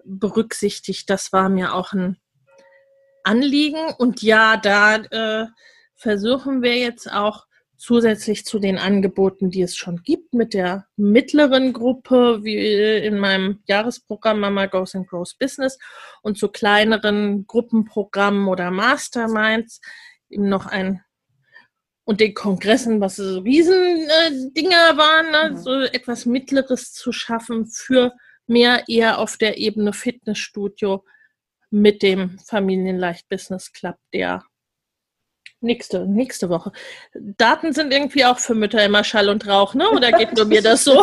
[0.05, 1.11] berücksichtigt.
[1.11, 2.18] Das war mir auch ein
[3.24, 3.95] Anliegen.
[3.99, 5.47] Und ja, da äh,
[5.95, 7.47] versuchen wir jetzt auch
[7.79, 12.57] zusätzlich zu den Angeboten, die es schon gibt, mit der mittleren Gruppe, wie
[13.07, 15.79] in meinem Jahresprogramm Mama Goes and Grows Business
[16.22, 19.81] und zu kleineren Gruppenprogrammen oder Masterminds
[20.29, 21.03] eben noch ein
[22.05, 25.57] und den Kongressen, was so Riesendinger äh, waren, ne, mhm.
[25.59, 28.14] so etwas Mittleres zu schaffen für
[28.47, 31.05] mehr eher auf der Ebene Fitnessstudio
[31.70, 34.43] mit dem Familienleicht Business Club, der
[35.61, 36.70] Nächste, nächste Woche.
[37.14, 39.90] Daten sind irgendwie auch für Mütter immer Schall und Rauch, ne?
[39.90, 41.02] Oder geht nur mir das so?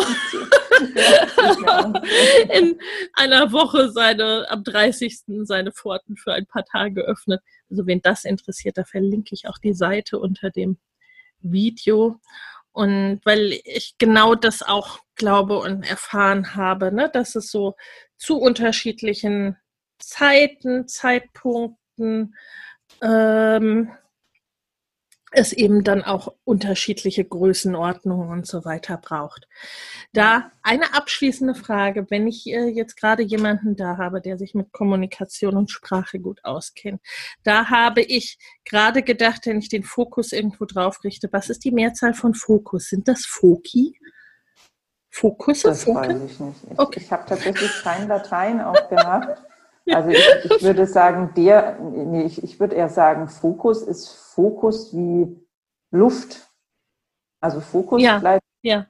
[2.50, 2.78] In
[3.12, 5.24] einer Woche seine, am 30.
[5.42, 7.42] seine Pforten für ein paar Tage geöffnet.
[7.68, 10.78] Also wen das interessiert, da verlinke ich auch die Seite unter dem
[11.40, 12.18] Video.
[12.72, 17.74] Und weil ich genau das auch glaube und erfahren habe, ne, dass es so
[18.16, 19.56] zu unterschiedlichen
[19.98, 22.34] Zeiten, Zeitpunkten,
[23.02, 23.90] ähm,
[25.36, 29.46] es eben dann auch unterschiedliche Größenordnungen und so weiter braucht.
[30.12, 34.72] Da eine abschließende Frage, wenn ich äh, jetzt gerade jemanden da habe, der sich mit
[34.72, 37.02] Kommunikation und Sprache gut auskennt,
[37.42, 41.72] da habe ich gerade gedacht, wenn ich den Fokus irgendwo drauf richte, was ist die
[41.72, 42.88] Mehrzahl von Fokus?
[42.88, 44.00] Sind das Foki?
[45.10, 45.68] Fokusse?
[45.68, 46.22] Das Foken?
[46.22, 46.56] weiß ich nicht.
[46.70, 47.00] Ich, okay.
[47.02, 49.42] ich habe tatsächlich kein Latein auch gehabt.
[49.94, 54.94] Also ich, ich, würde sagen, der, nee, ich, ich würde eher sagen, Fokus ist Fokus
[54.94, 55.40] wie
[55.90, 56.48] Luft.
[57.40, 58.44] Also Fokus ja, bleibt.
[58.62, 58.86] Ja.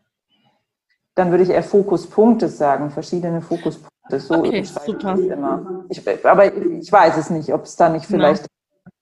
[1.15, 4.21] Dann würde ich eher Fokuspunkte sagen, verschiedene Fokuspunkte.
[4.21, 5.19] So okay, super.
[5.19, 5.85] Ich immer.
[5.89, 8.93] Ich, aber ich weiß es nicht, ob es da nicht vielleicht ja.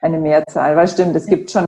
[0.00, 1.64] eine Mehrzahl, weil stimmt, es gibt schon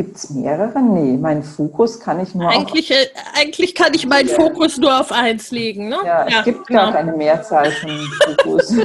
[0.00, 0.80] Gibt es mehrere?
[0.80, 2.96] Nee, mein Fokus kann ich nur eigentlich, auf...
[2.96, 5.90] Äh, eigentlich kann ich meinen Fokus nur auf eins legen.
[5.90, 5.98] Ne?
[6.06, 6.84] Ja, es gibt genau.
[6.84, 7.90] gar keine Mehrzahl von
[8.24, 8.68] Fokus.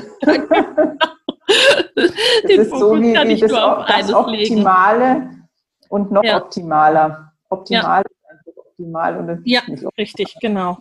[1.95, 2.11] das
[2.49, 5.47] ist Fokus so wie, wie das, das Optimale legen.
[5.87, 6.35] und noch ja.
[6.35, 7.31] optimaler.
[7.47, 8.41] Optimal ja.
[8.45, 9.91] ist optimal und ja, nicht optimal.
[9.97, 10.79] richtig, genau.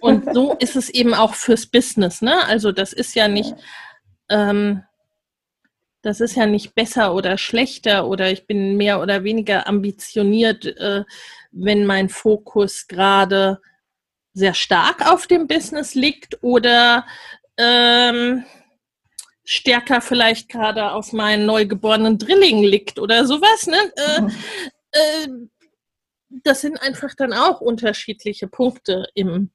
[0.00, 2.22] Und so ist es eben auch fürs Business.
[2.22, 2.42] Ne?
[2.46, 3.54] Also das ist ja nicht...
[4.30, 4.82] Ähm,
[6.08, 11.04] das ist ja nicht besser oder schlechter oder ich bin mehr oder weniger ambitioniert, äh,
[11.50, 13.60] wenn mein Fokus gerade
[14.32, 17.04] sehr stark auf dem Business liegt oder
[17.58, 18.46] ähm,
[19.44, 23.66] stärker vielleicht gerade auf meinen neugeborenen Drilling liegt oder sowas.
[23.66, 23.76] Ne?
[23.96, 24.22] Äh,
[24.92, 25.28] äh,
[26.42, 29.50] das sind einfach dann auch unterschiedliche Punkte im,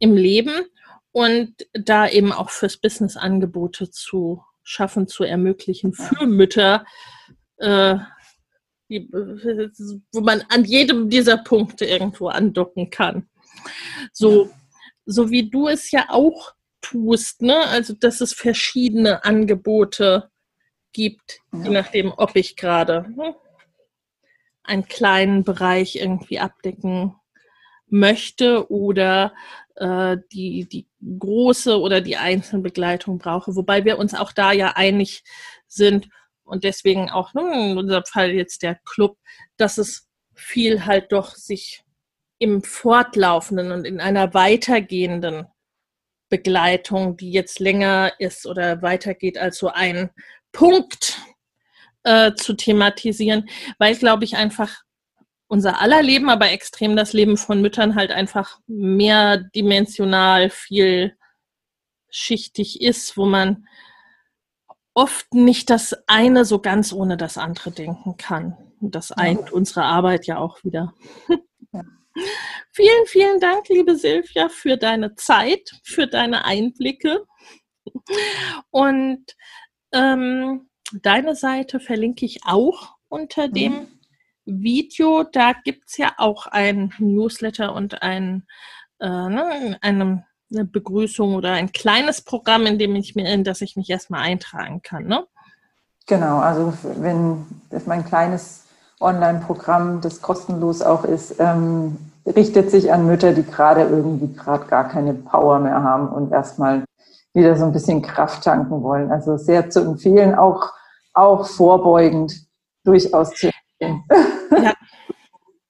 [0.00, 0.66] im Leben
[1.12, 6.84] und da eben auch fürs Business Angebote zu schaffen zu ermöglichen für Mütter,
[7.56, 7.96] äh,
[8.90, 9.08] die,
[10.12, 13.28] wo man an jedem dieser Punkte irgendwo andocken kann.
[14.12, 14.50] So,
[15.06, 16.52] so wie du es ja auch
[16.82, 17.66] tust, ne?
[17.68, 20.30] Also dass es verschiedene Angebote
[20.92, 21.64] gibt, ja.
[21.64, 23.34] je nachdem, ob ich gerade ne,
[24.62, 27.14] einen kleinen Bereich irgendwie abdecken
[27.86, 29.34] möchte oder
[29.78, 30.86] äh, die, die
[31.18, 33.56] große oder die Einzelbegleitung brauche.
[33.56, 35.22] Wobei wir uns auch da ja einig
[35.66, 36.08] sind
[36.44, 39.18] und deswegen auch ne, in unserem Fall jetzt der Club,
[39.56, 41.82] dass es viel halt doch sich
[42.38, 45.46] im fortlaufenden und in einer weitergehenden
[46.28, 50.10] Begleitung, die jetzt länger ist oder weitergeht als so ein
[50.52, 51.18] Punkt
[52.04, 53.48] äh, zu thematisieren,
[53.78, 54.82] weil, glaube ich, einfach
[55.48, 63.26] unser aller Leben, aber extrem das Leben von Müttern halt einfach mehrdimensional vielschichtig ist, wo
[63.26, 63.66] man
[64.94, 68.56] oft nicht das eine so ganz ohne das andere denken kann.
[68.80, 70.94] Und das eint unsere Arbeit ja auch wieder.
[71.70, 71.82] Ja.
[72.70, 77.26] Vielen, vielen Dank, liebe Silvia, für deine Zeit, für deine Einblicke.
[78.70, 79.36] Und
[79.92, 83.97] ähm, deine Seite verlinke ich auch unter dem mhm.
[84.48, 85.24] Video.
[85.24, 88.44] Da gibt es ja auch ein Newsletter und ein,
[89.00, 93.76] äh, ne, eine, Begrüßung oder ein kleines Programm, in dem ich mir, in das ich
[93.76, 95.04] mich erstmal eintragen kann.
[95.04, 95.26] Ne?
[96.06, 98.64] Genau, also wenn das mein kleines
[98.98, 104.88] Online-Programm, das kostenlos auch ist, ähm, richtet sich an Mütter, die gerade irgendwie gerade gar
[104.88, 106.84] keine Power mehr haben und erstmal
[107.34, 109.10] wieder so ein bisschen Kraft tanken wollen.
[109.12, 110.72] Also sehr zu empfehlen, auch,
[111.12, 112.34] auch vorbeugend
[112.84, 113.50] durchaus zu
[113.80, 114.74] Ja.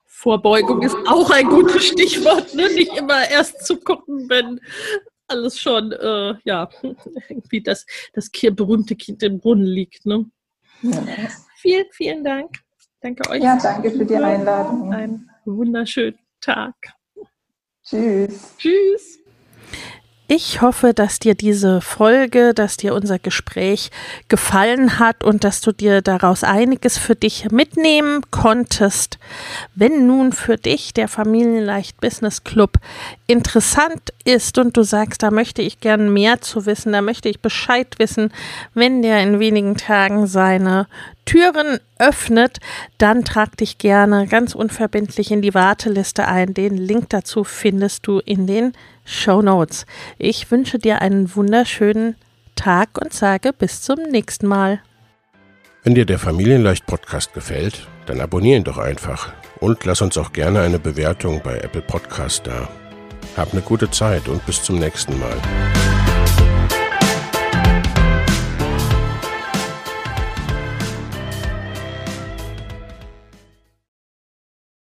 [0.06, 2.68] Vorbeugung ist auch ein gutes Stichwort, ne?
[2.74, 4.60] nicht immer erst zu gucken, wenn
[5.28, 6.68] alles schon, äh, ja,
[7.28, 10.06] irgendwie das, das berühmte Kind im Brunnen liegt.
[10.06, 10.28] Ne?
[10.82, 11.02] Ja.
[11.56, 12.50] Vielen, vielen Dank.
[13.00, 13.42] Danke euch.
[13.42, 14.92] Ja, danke für die Einladung.
[14.92, 16.74] Einen wunderschönen Tag.
[17.84, 18.56] Tschüss.
[18.58, 19.18] Tschüss.
[20.30, 23.90] Ich hoffe, dass dir diese Folge, dass dir unser Gespräch
[24.28, 29.18] gefallen hat und dass du dir daraus einiges für dich mitnehmen konntest.
[29.74, 32.72] Wenn nun für dich der Familienleicht Business Club
[33.26, 37.40] interessant ist und du sagst, da möchte ich gern mehr zu wissen, da möchte ich
[37.40, 38.30] Bescheid wissen,
[38.74, 40.88] wenn der in wenigen Tagen seine
[41.24, 42.58] Türen öffnet,
[42.98, 46.52] dann trag dich gerne ganz unverbindlich in die Warteliste ein.
[46.52, 48.74] Den Link dazu findest du in den
[49.08, 49.86] Show Notes.
[50.18, 52.14] Ich wünsche dir einen wunderschönen
[52.54, 54.82] Tag und sage bis zum nächsten Mal.
[55.82, 60.32] Wenn dir der Familienleicht Podcast gefällt, dann abonniere ihn doch einfach und lass uns auch
[60.32, 62.68] gerne eine Bewertung bei Apple Podcast da.
[63.36, 65.36] Hab eine gute Zeit und bis zum nächsten Mal.